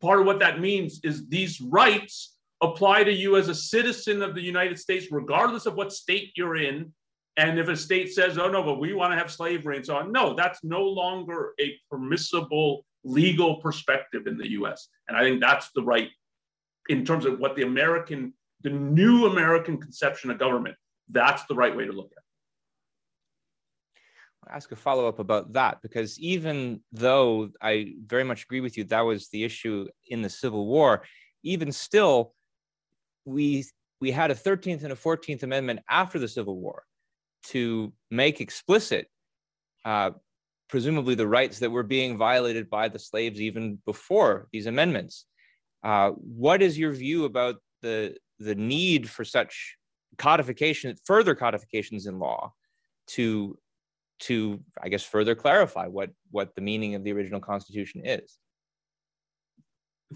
[0.00, 4.34] part of what that means is these rights apply to you as a citizen of
[4.34, 6.92] the United States, regardless of what state you're in.
[7.36, 9.96] And if a state says, oh, no, but we want to have slavery and so
[9.96, 14.88] on, no, that's no longer a permissible legal perspective in the US.
[15.08, 16.10] And I think that's the right,
[16.88, 20.76] in terms of what the American, the new American conception of government,
[21.10, 22.18] that's the right way to look at it.
[24.46, 28.76] I'll ask a follow up about that because even though I very much agree with
[28.76, 31.04] you, that was the issue in the Civil War,
[31.42, 32.34] even still,
[33.24, 33.64] we
[34.00, 36.82] we had a 13th and a 14th Amendment after the Civil War
[37.44, 39.08] to make explicit,
[39.84, 40.10] uh,
[40.68, 45.26] presumably, the rights that were being violated by the slaves even before these amendments.
[45.82, 49.76] Uh, what is your view about the the need for such
[50.18, 52.52] codification, further codifications in law,
[53.08, 53.58] to
[54.20, 58.38] to I guess further clarify what what the meaning of the original Constitution is?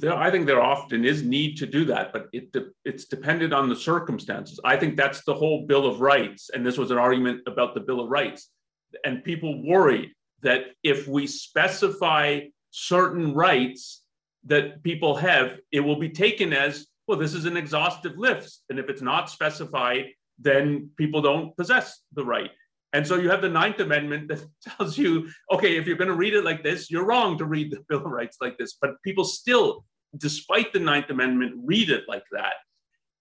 [0.01, 3.69] There, I think there often is need to do that, but it it's dependent on
[3.69, 4.61] the circumstances.
[4.65, 7.81] I think that's the whole Bill of Rights, and this was an argument about the
[7.81, 8.51] Bill of Rights,
[9.05, 10.11] and people worried
[10.43, 12.41] that if we specify
[12.71, 14.03] certain rights
[14.45, 17.19] that people have, it will be taken as well.
[17.19, 20.07] This is an exhaustive list, and if it's not specified,
[20.39, 22.51] then people don't possess the right.
[22.93, 24.45] And so you have the Ninth Amendment that
[24.79, 27.71] tells you, okay, if you're going to read it like this, you're wrong to read
[27.71, 28.77] the Bill of Rights like this.
[28.81, 29.85] But people still,
[30.17, 32.55] despite the Ninth Amendment, read it like that.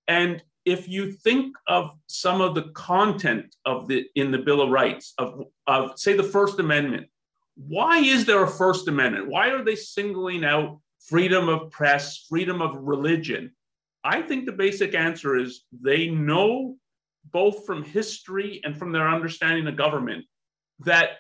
[0.08, 4.70] And if you think of some of the content of the in the Bill of
[4.70, 7.08] Rights of, of say the First Amendment,
[7.56, 9.28] why is there a First Amendment?
[9.28, 13.52] Why are they singling out freedom of press, freedom of religion?
[14.04, 16.78] I think the basic answer is they know
[17.32, 20.26] both from history and from their understanding of government,
[20.80, 21.18] that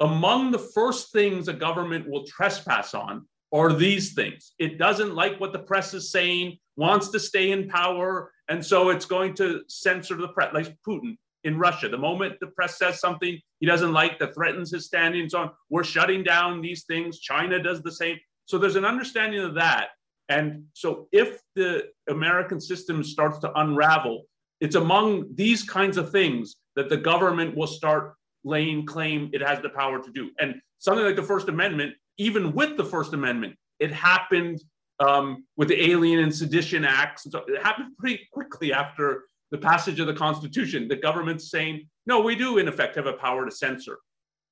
[0.00, 4.52] among the first things a government will trespass on are these things.
[4.58, 8.90] It doesn't like what the press is saying, wants to stay in power, and so
[8.90, 11.88] it's going to censor the press, like Putin in Russia.
[11.88, 15.38] The moment the press says something he doesn't like that threatens his standing and so
[15.38, 17.20] on, we're shutting down these things.
[17.20, 18.18] China does the same.
[18.44, 19.88] So there's an understanding of that.
[20.28, 24.24] And so if the American system starts to unravel,
[24.60, 29.60] it's among these kinds of things that the government will start laying claim it has
[29.60, 30.30] the power to do.
[30.38, 34.62] And something like the First Amendment, even with the First Amendment, it happened
[35.00, 37.24] um, with the Alien and Sedition Acts.
[37.30, 40.88] So it happened pretty quickly after the passage of the Constitution.
[40.88, 43.98] The government's saying, no, we do in effect have a power to censor.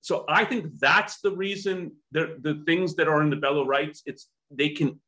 [0.01, 3.67] So I think that's the reason the, the things that are in the Bill of
[3.67, 5.01] Rights, it's they can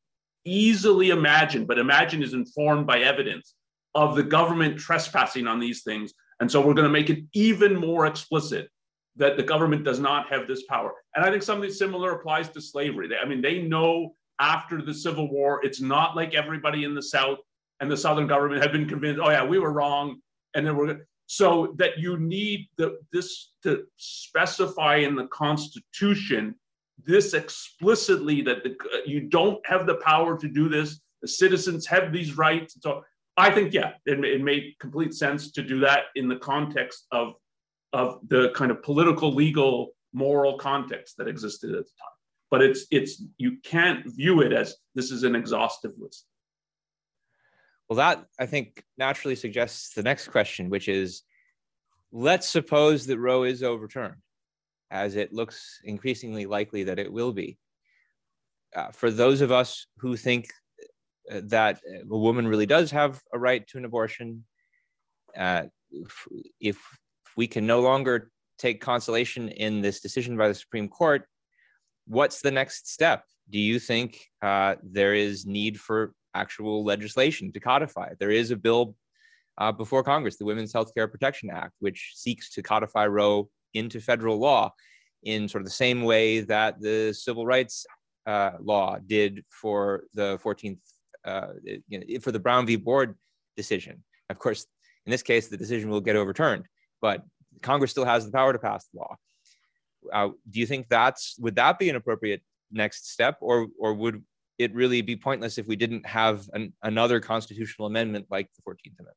[0.44, 3.54] easily imagine, but imagine is informed by evidence
[3.96, 6.12] of the government trespassing on these things.
[6.40, 8.68] And so we're going to make it even more explicit
[9.16, 10.92] that the government does not have this power.
[11.14, 13.08] And I think something similar applies to slavery.
[13.20, 17.38] I mean, they know after the Civil War, it's not like everybody in the South
[17.80, 20.20] and the Southern government had been convinced, oh, yeah, we were wrong.
[20.54, 26.54] And then we're so that you need the, this to specify in the Constitution
[27.04, 31.00] this explicitly that the, you don't have the power to do this.
[31.22, 32.76] The citizens have these rights.
[32.80, 33.02] So
[33.36, 37.34] I think, yeah, it, it made complete sense to do that in the context of,
[37.92, 42.16] of the kind of political, legal, moral context that existed at the time.
[42.50, 46.26] But it's, it's, you can't view it as this is an exhaustive list.
[47.88, 51.22] Well, that I think naturally suggests the next question, which is
[52.12, 54.22] let's suppose that Roe is overturned,
[54.90, 57.58] as it looks increasingly likely that it will be.
[58.74, 60.48] Uh, for those of us who think
[61.30, 64.44] that a woman really does have a right to an abortion.
[65.36, 66.26] Uh, if,
[66.60, 66.78] if
[67.36, 71.26] we can no longer take consolation in this decision by the Supreme Court,
[72.06, 73.24] what's the next step?
[73.50, 78.14] Do you think uh, there is need for actual legislation to codify?
[78.18, 78.96] There is a bill
[79.58, 84.00] uh, before Congress, the Women's Health Care Protection Act, which seeks to codify Roe into
[84.00, 84.72] federal law
[85.22, 87.86] in sort of the same way that the civil rights
[88.26, 90.78] uh, law did for the 14th
[91.26, 91.48] uh,
[91.88, 92.76] you know, for the Brown v.
[92.76, 93.16] Board
[93.56, 94.02] decision.
[94.30, 94.66] Of course,
[95.04, 96.64] in this case, the decision will get overturned,
[97.00, 97.22] but
[97.62, 99.16] Congress still has the power to pass the law.
[100.12, 104.22] Uh, do you think that's would that be an appropriate next step, or or would
[104.58, 108.96] it really be pointless if we didn't have an, another constitutional amendment like the Fourteenth
[108.98, 109.16] Amendment?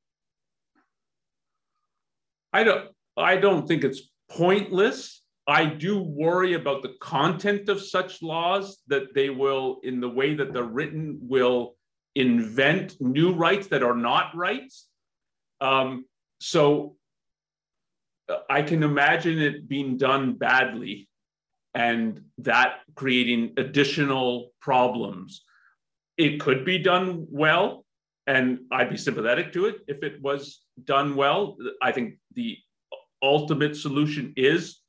[2.53, 2.89] I don't.
[3.17, 5.21] I don't think it's pointless.
[5.47, 10.35] I do worry about the content of such laws that they will, in the way
[10.35, 11.75] that they're written, will
[12.19, 14.87] invent new rights that are not rights.
[15.61, 16.05] Um,
[16.39, 16.95] so
[18.27, 21.07] uh, I can imagine it being done badly
[21.73, 25.43] and that creating additional problems.
[26.17, 27.85] It could be done well,
[28.27, 31.57] and I'd be sympathetic to it if it was done well.
[31.81, 32.57] I think the
[33.21, 34.81] ultimate solution is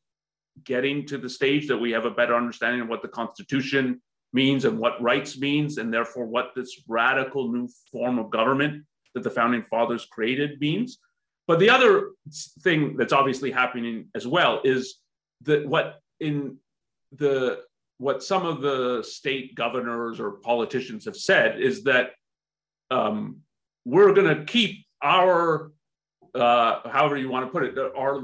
[0.64, 4.02] getting to the stage that we have a better understanding of what the Constitution
[4.32, 8.84] means and what rights means, and therefore what this radical new form of government
[9.14, 10.98] that the founding fathers created means.
[11.46, 12.10] But the other
[12.60, 14.96] thing that's obviously happening as well is
[15.42, 16.58] that what in
[17.12, 17.62] the
[17.98, 22.12] what some of the state governors or politicians have said is that
[22.90, 23.40] um,
[23.84, 25.72] we're going to keep our
[26.34, 28.22] uh, however you want to put it our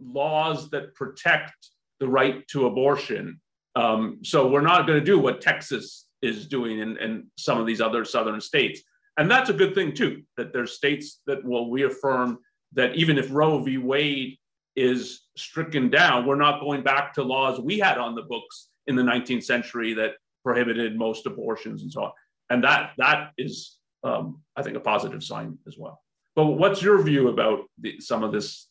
[0.00, 1.52] laws that protect
[1.98, 3.40] the right to abortion
[3.74, 7.80] um, so we're not going to do what texas is doing in, some of these
[7.80, 8.82] other southern states
[9.18, 12.38] and that's a good thing too that there's states that will reaffirm
[12.72, 14.36] that even if roe v wade
[14.76, 16.26] is stricken down.
[16.26, 19.94] We're not going back to laws we had on the books in the 19th century
[19.94, 20.12] that
[20.44, 22.12] prohibited most abortions and so on.
[22.50, 26.00] And that that is, um, I think, a positive sign as well.
[26.34, 28.68] But what's your view about the, some of this,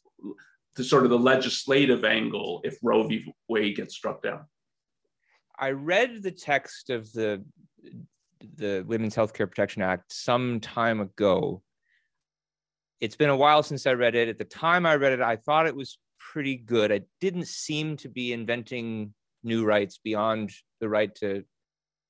[0.76, 3.34] the sort of the legislative angle if Roe v.
[3.48, 4.42] Wade gets struck down?
[5.62, 7.44] I read the text of the
[8.56, 11.62] the Women's Healthcare Protection Act some time ago,
[13.00, 14.30] it's been a while since I read it.
[14.30, 16.92] At the time I read it, I thought it was pretty good.
[16.92, 19.14] It didn't seem to be inventing
[19.44, 21.44] new rights beyond the right to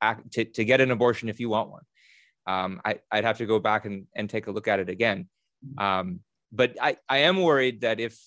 [0.01, 1.83] act to, to get an abortion if you want one.
[2.47, 5.29] Um, I, would have to go back and, and take a look at it again.
[5.77, 6.21] Um,
[6.51, 8.19] but I, I am worried that if,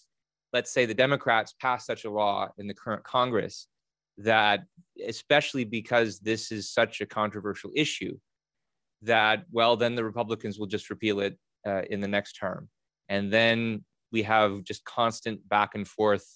[0.52, 3.66] let's say, the Democrats pass such a law in the current Congress,
[4.18, 4.64] that
[5.06, 8.16] especially because this is such a controversial issue,
[9.02, 12.68] that, well, then the Republicans will just repeal it uh, in the next term.
[13.08, 16.26] And then we have just constant back and forth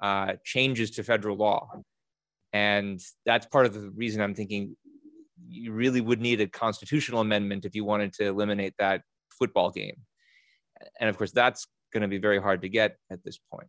[0.00, 1.68] uh, changes to federal law.
[2.52, 4.76] And that's part of the reason I'm thinking
[5.46, 9.02] you really would need a constitutional amendment if you wanted to eliminate that
[9.38, 9.96] football game.
[10.98, 13.68] And of course, that's going to be very hard to get at this point.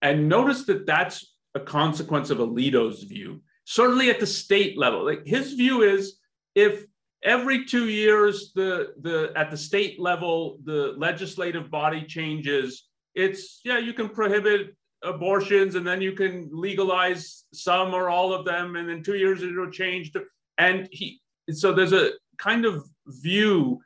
[0.00, 3.42] And notice that that's a consequence of Alito's view.
[3.64, 6.18] Certainly at the state level, like his view is
[6.54, 6.84] if
[7.22, 13.78] every two years the the at the state level the legislative body changes it's yeah
[13.78, 14.74] you can prohibit
[15.04, 19.42] abortions and then you can legalize some or all of them and in two years
[19.42, 20.22] it'll change to,
[20.58, 21.20] and he
[21.50, 23.80] so there's a kind of view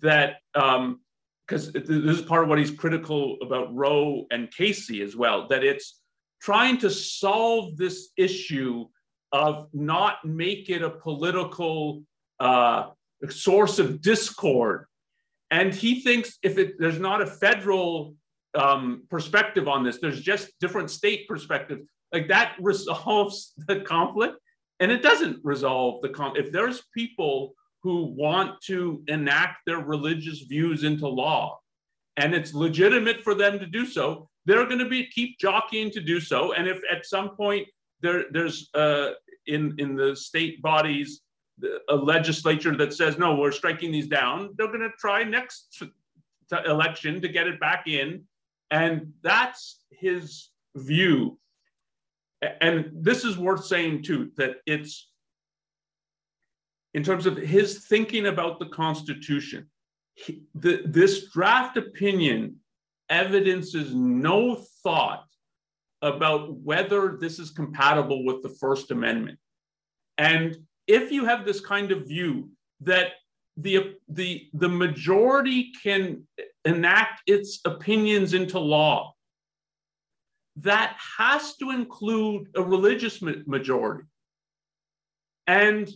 [0.00, 1.00] that um
[1.46, 5.64] because this is part of what he's critical about roe and casey as well that
[5.64, 5.99] it's
[6.40, 8.86] trying to solve this issue
[9.32, 12.02] of not make it a political
[12.40, 12.90] uh,
[13.28, 14.86] source of discord.
[15.50, 18.14] And he thinks if it, there's not a federal
[18.54, 24.36] um, perspective on this, there's just different state perspectives, like that resolves the conflict.
[24.80, 26.46] And it doesn't resolve the conflict.
[26.46, 31.58] If there's people who want to enact their religious views into law,
[32.16, 36.00] and it's legitimate for them to do so, they're going to be keep jockeying to
[36.00, 36.52] do so.
[36.52, 37.68] And if at some point
[38.00, 39.10] there, there's uh,
[39.46, 41.22] in in the state bodies
[41.88, 45.82] a legislature that says, no, we're striking these down, they're going to try next
[46.66, 48.24] election to get it back in.
[48.70, 51.38] And that's his view.
[52.60, 55.10] And this is worth saying too that it's
[56.94, 59.68] in terms of his thinking about the Constitution,
[60.14, 62.56] he, the, this draft opinion
[63.10, 65.26] evidences no thought
[66.02, 69.38] about whether this is compatible with the First Amendment.
[70.16, 70.56] And
[70.86, 72.50] if you have this kind of view
[72.80, 73.12] that
[73.56, 76.26] the, the, the majority can
[76.64, 79.14] enact its opinions into law,
[80.56, 84.04] that has to include a religious majority.
[85.46, 85.90] And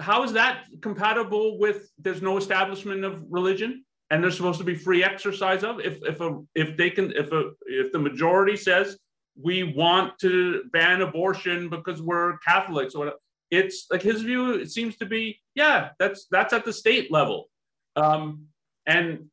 [0.00, 4.74] how is that compatible with there's no establishment of religion and there's supposed to be
[4.74, 8.98] free exercise of if if a if they can if a if the majority says
[9.40, 13.14] we want to ban abortion because we're Catholics or
[13.50, 17.48] it's like his view it seems to be yeah that's that's at the state level.
[17.96, 18.46] Um,
[18.86, 19.26] and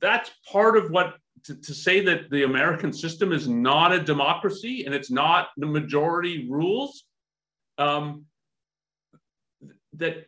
[0.00, 4.84] that's part of what to, to, say that the american system is not a democracy
[4.84, 7.04] and it's not the majority rules
[7.78, 8.26] um,
[9.94, 10.26] that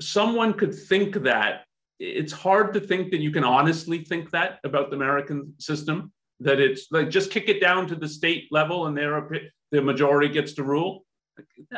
[0.00, 1.64] someone could think that
[2.00, 6.12] it's hard to think that you can honestly think that about the American system.
[6.40, 9.28] That it's like just kick it down to the state level and there
[9.70, 11.04] the majority gets to rule.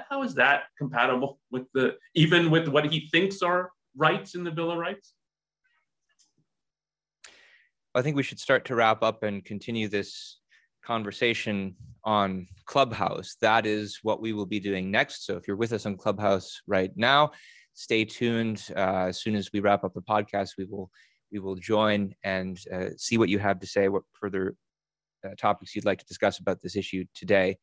[0.09, 4.53] How is that compatible with the even with what he thinks are rights in the
[4.53, 5.15] Bill of Rights?
[7.95, 10.39] I think we should start to wrap up and continue this
[10.85, 11.75] conversation
[12.05, 13.37] on Clubhouse.
[13.41, 15.27] That is what we will be doing next.
[15.27, 17.33] So if you're with us on Clubhouse right now,
[17.75, 18.67] stay tuned.
[18.77, 20.91] Uh, as soon as we wrap up the podcast, we will
[21.33, 24.55] we will join and uh, see what you have to say, what further
[25.25, 27.57] uh, topics you'd like to discuss about this issue today.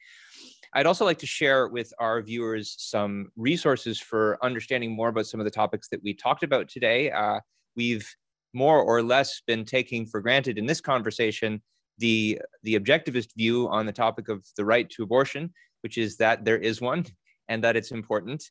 [0.73, 5.40] I'd also like to share with our viewers some resources for understanding more about some
[5.40, 7.11] of the topics that we talked about today.
[7.11, 7.40] Uh,
[7.76, 8.07] we've
[8.53, 11.61] more or less been taking for granted in this conversation
[11.99, 16.45] the the objectivist view on the topic of the right to abortion, which is that
[16.45, 17.06] there is one
[17.49, 18.44] and that it's important.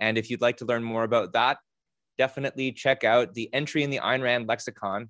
[0.00, 1.58] And if you'd like to learn more about that,
[2.16, 5.08] definitely check out the entry in the Ayn Rand lexicon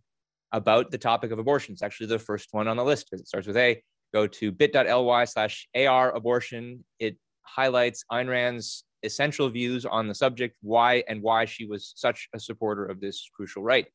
[0.53, 1.73] about the topic of abortion.
[1.73, 3.83] It's actually the first one on the list because it starts with A.
[4.15, 6.85] Go to bit.ly slash AR abortion.
[6.99, 12.29] It highlights Ayn Rand's essential views on the subject, why and why she was such
[12.35, 13.87] a supporter of this crucial right.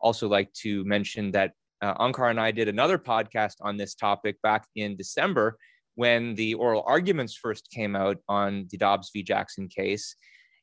[0.00, 1.52] Also, like to mention that
[1.82, 5.56] uh, Onkar and I did another podcast on this topic back in December
[5.94, 9.22] when the oral arguments first came out on the Dobbs v.
[9.22, 10.16] Jackson case.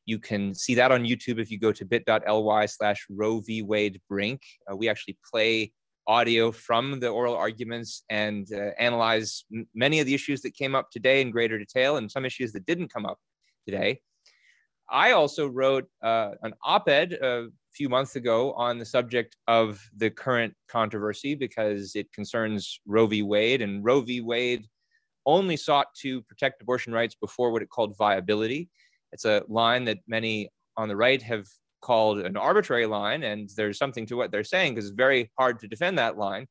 [0.06, 3.62] You can see that on YouTube if you go to bit.ly slash Roe v.
[3.62, 4.40] Wade Brink.
[4.70, 5.72] Uh, we actually play
[6.06, 10.74] audio from the oral arguments and uh, analyze m- many of the issues that came
[10.74, 13.18] up today in greater detail and some issues that didn't come up
[13.66, 14.00] today.
[14.90, 19.78] I also wrote uh, an op ed a few months ago on the subject of
[19.94, 23.20] the current controversy because it concerns Roe v.
[23.22, 23.60] Wade.
[23.60, 24.22] And Roe v.
[24.22, 24.66] Wade
[25.28, 28.68] only sought to protect abortion rights before what it called viability.
[29.12, 31.46] It's a line that many on the right have
[31.82, 33.22] called an arbitrary line.
[33.22, 36.46] And there's something to what they're saying because it's very hard to defend that line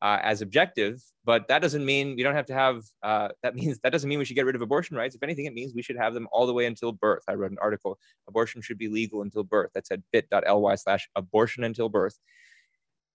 [0.00, 2.84] uh, as objective, but that doesn't mean we don't have to have.
[3.02, 5.16] Uh, that means that doesn't mean we should get rid of abortion rights.
[5.16, 7.24] If anything, it means we should have them all the way until birth.
[7.28, 7.98] I wrote an article:
[8.28, 9.70] abortion should be legal until birth.
[9.74, 12.16] That's at bit.ly/slash abortion until birth.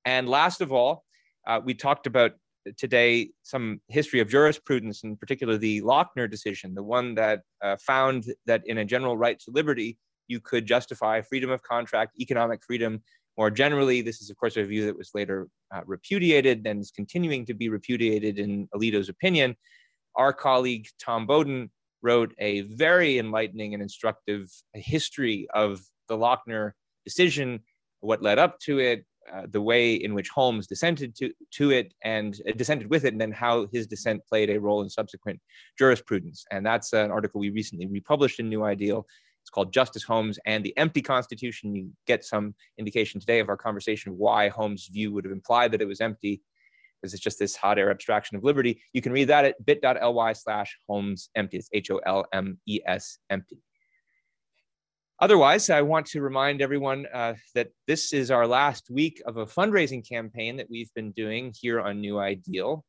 [0.04, 1.06] And last of all,
[1.48, 2.34] uh, we talked about
[2.78, 8.26] today some history of jurisprudence, in particular the Lochner decision, the one that uh, found
[8.46, 13.02] that in a general right to liberty, you could justify freedom of contract, economic freedom
[13.38, 16.92] more generally, this is, of course, a view that was later uh, repudiated and is
[16.92, 19.56] continuing to be repudiated in Alito's opinion.
[20.16, 21.72] Our colleague Tom Bowden
[22.04, 26.74] wrote a very enlightening and instructive history of the Lochner
[27.06, 27.62] decision,
[28.02, 31.94] what led up to it, uh, the way in which Holmes dissented to, to it
[32.04, 35.40] and uh, dissented with it, and then how his dissent played a role in subsequent
[35.78, 36.46] jurisprudence.
[36.52, 39.06] And that's an article we recently republished in New Ideal.
[39.42, 41.76] It's called Justice Holmes and the Empty Constitution.
[41.76, 45.82] You get some indication today of our conversation why Holmes' view would have implied that
[45.82, 46.42] it was empty,
[47.02, 48.82] because it's just this hot air abstraction of liberty.
[48.94, 51.58] You can read that at bit.ly slash Holmes empty.
[51.58, 53.58] It's H O L M E S empty.
[55.20, 59.46] Otherwise, I want to remind everyone uh, that this is our last week of a
[59.46, 62.84] fundraising campaign that we've been doing here on New Ideal.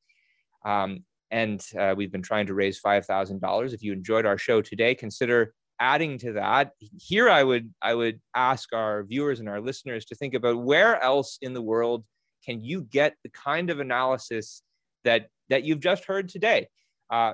[0.64, 3.72] Um, and uh, we've been trying to raise $5,000.
[3.72, 8.20] If you enjoyed our show today, consider adding to that here i would i would
[8.34, 12.04] ask our viewers and our listeners to think about where else in the world
[12.44, 14.62] can you get the kind of analysis
[15.02, 16.68] that that you've just heard today
[17.10, 17.32] uh,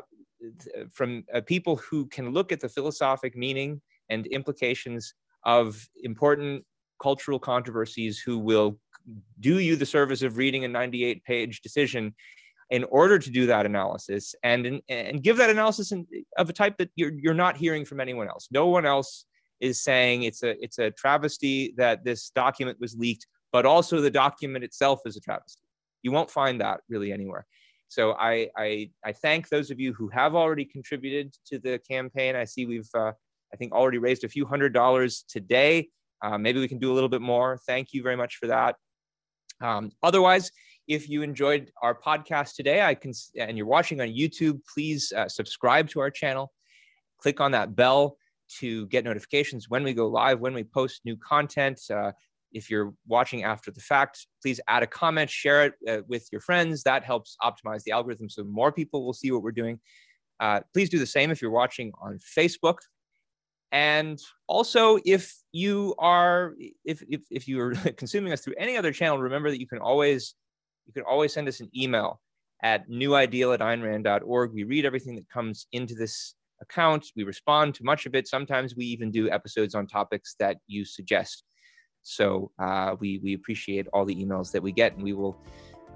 [0.90, 3.80] from uh, people who can look at the philosophic meaning
[4.10, 5.14] and implications
[5.44, 6.64] of important
[7.00, 8.78] cultural controversies who will
[9.40, 12.14] do you the service of reading a 98 page decision
[12.68, 16.06] in order to do that analysis and and give that analysis in,
[16.38, 18.48] of a type that you're you're not hearing from anyone else.
[18.50, 19.26] No one else
[19.60, 24.10] is saying it's a it's a travesty that this document was leaked, but also the
[24.10, 25.62] document itself is a travesty.
[26.02, 27.46] You won't find that really anywhere.
[27.88, 32.36] So I I, I thank those of you who have already contributed to the campaign.
[32.36, 33.12] I see we've uh,
[33.52, 35.88] I think already raised a few hundred dollars today.
[36.22, 37.58] Uh, maybe we can do a little bit more.
[37.66, 38.76] Thank you very much for that.
[39.60, 40.50] Um, otherwise,
[40.88, 45.28] if you enjoyed our podcast today, I can, and you're watching on YouTube, please uh,
[45.28, 46.52] subscribe to our channel.
[47.18, 48.16] Click on that bell
[48.58, 51.80] to get notifications when we go live, when we post new content.
[51.90, 52.12] Uh,
[52.52, 56.40] if you're watching after the fact, please add a comment, share it uh, with your
[56.40, 56.82] friends.
[56.82, 59.78] That helps optimize the algorithm so more people will see what we're doing.
[60.40, 62.78] Uh, please do the same if you're watching on Facebook.
[63.72, 68.92] And also, if you are if if, if you are consuming us through any other
[68.92, 70.34] channel, remember that you can always
[70.86, 72.20] you can always send us an email
[72.62, 74.52] at newideal at aynrand.org.
[74.52, 77.06] We read everything that comes into this account.
[77.16, 78.28] We respond to much of it.
[78.28, 81.44] Sometimes we even do episodes on topics that you suggest.
[82.02, 85.38] So uh, we we appreciate all the emails that we get, and we will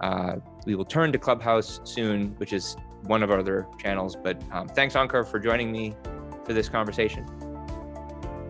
[0.01, 0.37] uh,
[0.67, 4.17] we will turn to Clubhouse soon, which is one of our other channels.
[4.17, 5.95] But um, thanks, Onkar, for joining me
[6.45, 7.27] for this conversation.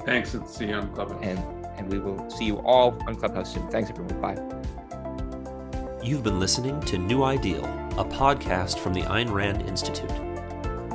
[0.05, 1.23] Thanks, and see you on Clubhouse.
[1.23, 1.39] And
[1.77, 3.69] and we will see you all on Clubhouse soon.
[3.69, 4.21] Thanks, everyone.
[4.21, 4.41] Bye.
[6.03, 7.65] You've been listening to New Ideal,
[7.99, 10.13] a podcast from the Ayn Rand Institute.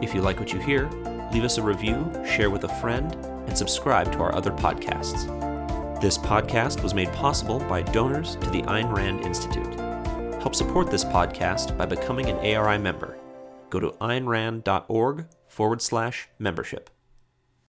[0.02, 0.88] If you like what you hear,
[1.34, 3.14] leave us a review, share with a friend,
[3.48, 5.28] and subscribe to our other podcasts.
[6.00, 9.74] This podcast was made possible by donors to the Ayn Rand Institute.
[10.42, 13.18] Help support this podcast by becoming an ARI member.
[13.70, 16.90] Go to aynrand.org forward slash membership.